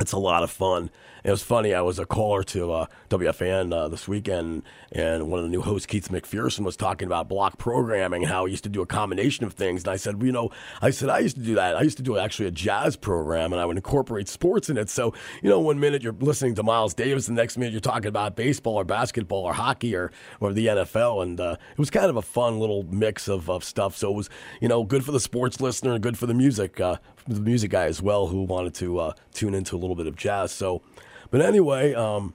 [0.00, 0.90] it's a lot of fun.
[1.24, 1.74] It was funny.
[1.74, 4.62] I was a caller to uh, WFAN uh, this weekend,
[4.92, 8.46] and one of the new hosts, Keith McPherson, was talking about block programming and how
[8.46, 9.82] he used to do a combination of things.
[9.82, 10.50] And I said, you know,
[10.80, 11.76] I said I used to do that.
[11.76, 14.88] I used to do actually a jazz program, and I would incorporate sports in it.
[14.88, 18.08] So, you know, one minute you're listening to Miles Davis, the next minute you're talking
[18.08, 22.06] about baseball or basketball or hockey or or the NFL, and uh, it was kind
[22.06, 23.96] of a fun little mix of, of stuff.
[23.96, 26.80] So it was, you know, good for the sports listener and good for the music,
[26.80, 26.96] uh,
[27.26, 30.16] the music guy as well, who wanted to uh, tune into a little bit of
[30.16, 30.52] jazz.
[30.52, 30.82] So.
[31.30, 32.34] But anyway, um,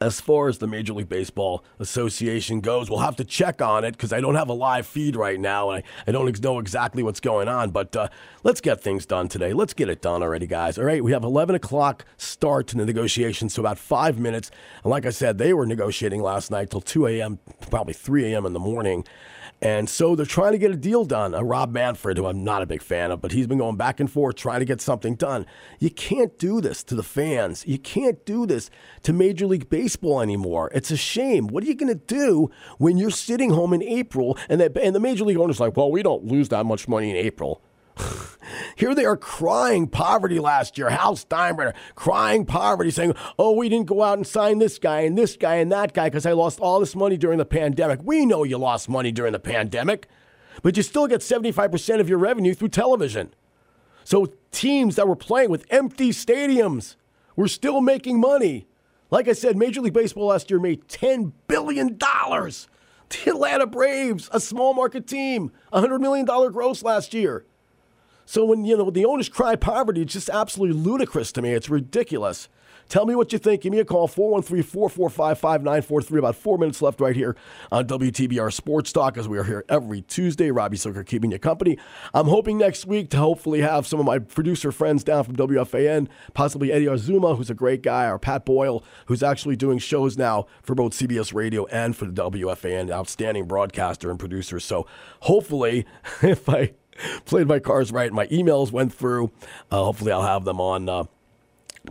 [0.00, 3.92] as far as the Major League Baseball Association goes, we'll have to check on it
[3.92, 7.02] because I don't have a live feed right now and I, I don't know exactly
[7.02, 7.70] what's going on.
[7.70, 8.08] But uh,
[8.42, 9.52] let's get things done today.
[9.52, 10.78] Let's get it done already, guys.
[10.78, 14.50] All right, we have 11 o'clock start to the negotiations, so about five minutes.
[14.82, 17.38] And like I said, they were negotiating last night till 2 a.m.,
[17.70, 18.44] probably 3 a.m.
[18.46, 19.04] in the morning.
[19.64, 21.34] And so they're trying to get a deal done.
[21.34, 23.98] Uh, Rob Manfred, who I'm not a big fan of, but he's been going back
[23.98, 25.46] and forth trying to get something done.
[25.78, 27.66] You can't do this to the fans.
[27.66, 28.68] You can't do this
[29.04, 30.70] to Major League Baseball anymore.
[30.74, 31.46] It's a shame.
[31.46, 34.94] What are you going to do when you're sitting home in April and, that, and
[34.94, 37.62] the Major League owner's like, well, we don't lose that much money in April.
[38.76, 40.90] Here they are crying poverty last year.
[40.90, 45.16] Hal Steinbrenner crying poverty, saying, Oh, we didn't go out and sign this guy and
[45.16, 48.00] this guy and that guy because I lost all this money during the pandemic.
[48.02, 50.08] We know you lost money during the pandemic,
[50.62, 53.34] but you still get 75% of your revenue through television.
[54.04, 56.96] So teams that were playing with empty stadiums
[57.36, 58.66] were still making money.
[59.10, 61.96] Like I said, Major League Baseball last year made $10 billion.
[61.96, 67.44] The Atlanta Braves, a small market team, $100 million gross last year.
[68.26, 71.52] So when you know the owners cry poverty, it's just absolutely ludicrous to me.
[71.52, 72.48] It's ridiculous.
[72.88, 73.62] Tell me what you think.
[73.62, 76.18] Give me a call, 413-445-5943.
[76.18, 77.34] About four minutes left right here
[77.72, 80.50] on WTBR Sports Talk as we are here every Tuesday.
[80.50, 81.78] Robbie Zucker keeping you company.
[82.12, 86.08] I'm hoping next week to hopefully have some of my producer friends down from WFAN,
[86.34, 90.46] possibly Eddie Arzuma, who's a great guy, or Pat Boyle, who's actually doing shows now
[90.62, 94.58] for both CBS Radio and for the WFAN, outstanding broadcaster and producer.
[94.60, 94.86] So
[95.20, 95.86] hopefully,
[96.22, 96.72] if I
[97.24, 98.12] played my cards right.
[98.12, 99.32] My emails went through.
[99.70, 101.04] Uh, hopefully, I'll have them on uh,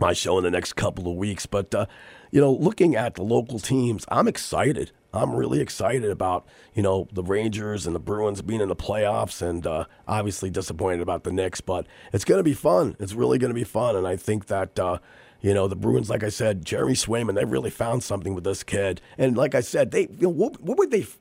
[0.00, 1.46] my show in the next couple of weeks.
[1.46, 1.86] But uh,
[2.30, 4.90] you know, looking at the local teams, I'm excited.
[5.12, 9.40] I'm really excited about you know the Rangers and the Bruins being in the playoffs,
[9.40, 11.60] and uh, obviously disappointed about the Knicks.
[11.60, 12.96] But it's going to be fun.
[12.98, 14.78] It's really going to be fun, and I think that.
[14.78, 14.98] Uh,
[15.44, 18.62] you know, the Bruins, like I said, Jeremy Swayman, they really found something with this
[18.62, 19.02] kid.
[19.18, 21.18] And like I said, they, you know, what, what were they f-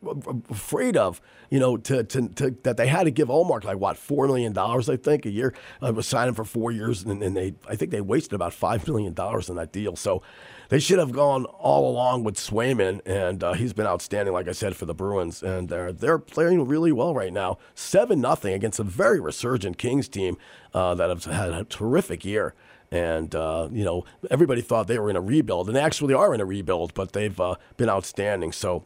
[0.49, 1.19] afraid of,
[1.49, 4.57] you know, to, to, to, that they had to give Ullmark like, what, $4 million,
[4.57, 5.53] I think, a year?
[5.81, 8.87] I was signing for four years, and, and they, I think they wasted about $5
[8.87, 9.97] million in that deal.
[9.97, 10.21] So
[10.69, 14.53] they should have gone all along with Swayman, and uh, he's been outstanding, like I
[14.53, 15.43] said, for the Bruins.
[15.43, 17.57] And they're, they're playing really well right now.
[17.75, 20.37] 7 nothing against a very resurgent Kings team
[20.73, 22.53] uh, that have had a terrific year.
[22.93, 26.31] And, uh, you know, everybody thought they were in a rebuild, and they actually are
[26.31, 28.51] in a rebuild, but they've uh, been outstanding.
[28.51, 28.85] So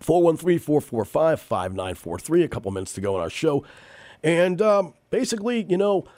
[0.00, 3.64] 413 445 5943, a couple minutes to go in our show.
[4.24, 6.08] And um, basically, you know,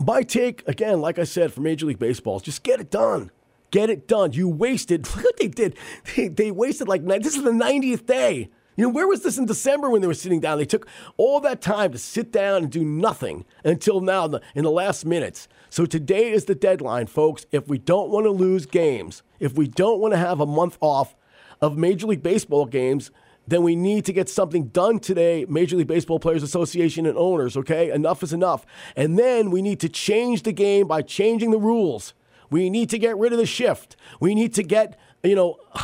[0.00, 3.30] my take, again, like I said, for Major League Baseball, is just get it done.
[3.70, 4.32] Get it done.
[4.32, 5.76] You wasted, look what they did.
[6.16, 8.50] They, they wasted like, this is the 90th day.
[8.76, 10.58] You know, where was this in December when they were sitting down?
[10.58, 14.72] They took all that time to sit down and do nothing until now in the
[14.72, 15.46] last minutes.
[15.70, 17.46] So today is the deadline, folks.
[17.52, 20.78] If we don't want to lose games, if we don't want to have a month
[20.80, 21.14] off
[21.60, 23.10] of Major League Baseball games,
[23.48, 27.56] then we need to get something done today, Major League Baseball Players Association and owners,
[27.56, 27.90] okay?
[27.90, 28.66] Enough is enough.
[28.96, 32.14] And then we need to change the game by changing the rules.
[32.50, 33.96] We need to get rid of the shift.
[34.20, 35.58] We need to get, you know,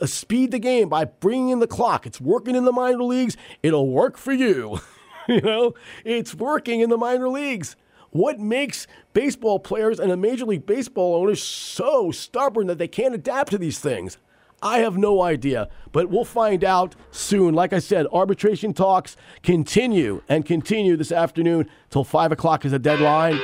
[0.00, 2.06] uh, speed the game by bringing in the clock.
[2.06, 3.36] It's working in the minor leagues.
[3.62, 4.80] It'll work for you.
[5.28, 5.74] you know,
[6.04, 7.76] it's working in the minor leagues.
[8.12, 13.14] What makes baseball players and a Major League Baseball owners so stubborn that they can't
[13.14, 14.18] adapt to these things?
[14.62, 17.54] I have no idea, but we'll find out soon.
[17.54, 22.78] Like I said, arbitration talks continue and continue this afternoon till 5 o'clock is the
[22.78, 23.40] deadline.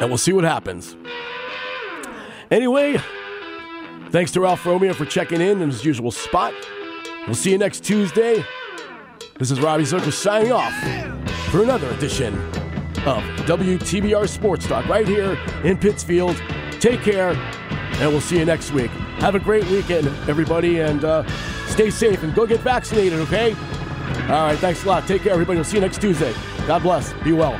[0.00, 0.96] And we'll see what happens.
[2.50, 2.96] Anyway,
[4.08, 6.54] thanks to Ralph Romeo for checking in in his usual spot.
[7.26, 8.42] We'll see you next Tuesday.
[9.38, 10.72] This is Robbie Zucker signing off
[11.50, 12.34] for another edition
[13.08, 16.36] of WTBR Sports Talk right here in Pittsfield.
[16.78, 18.90] Take care, and we'll see you next week.
[19.20, 21.26] Have a great weekend, everybody, and uh,
[21.66, 23.54] stay safe and go get vaccinated, okay?
[24.24, 25.06] All right, thanks a lot.
[25.08, 25.56] Take care, everybody.
[25.56, 26.34] We'll see you next Tuesday.
[26.66, 27.14] God bless.
[27.24, 27.58] Be well.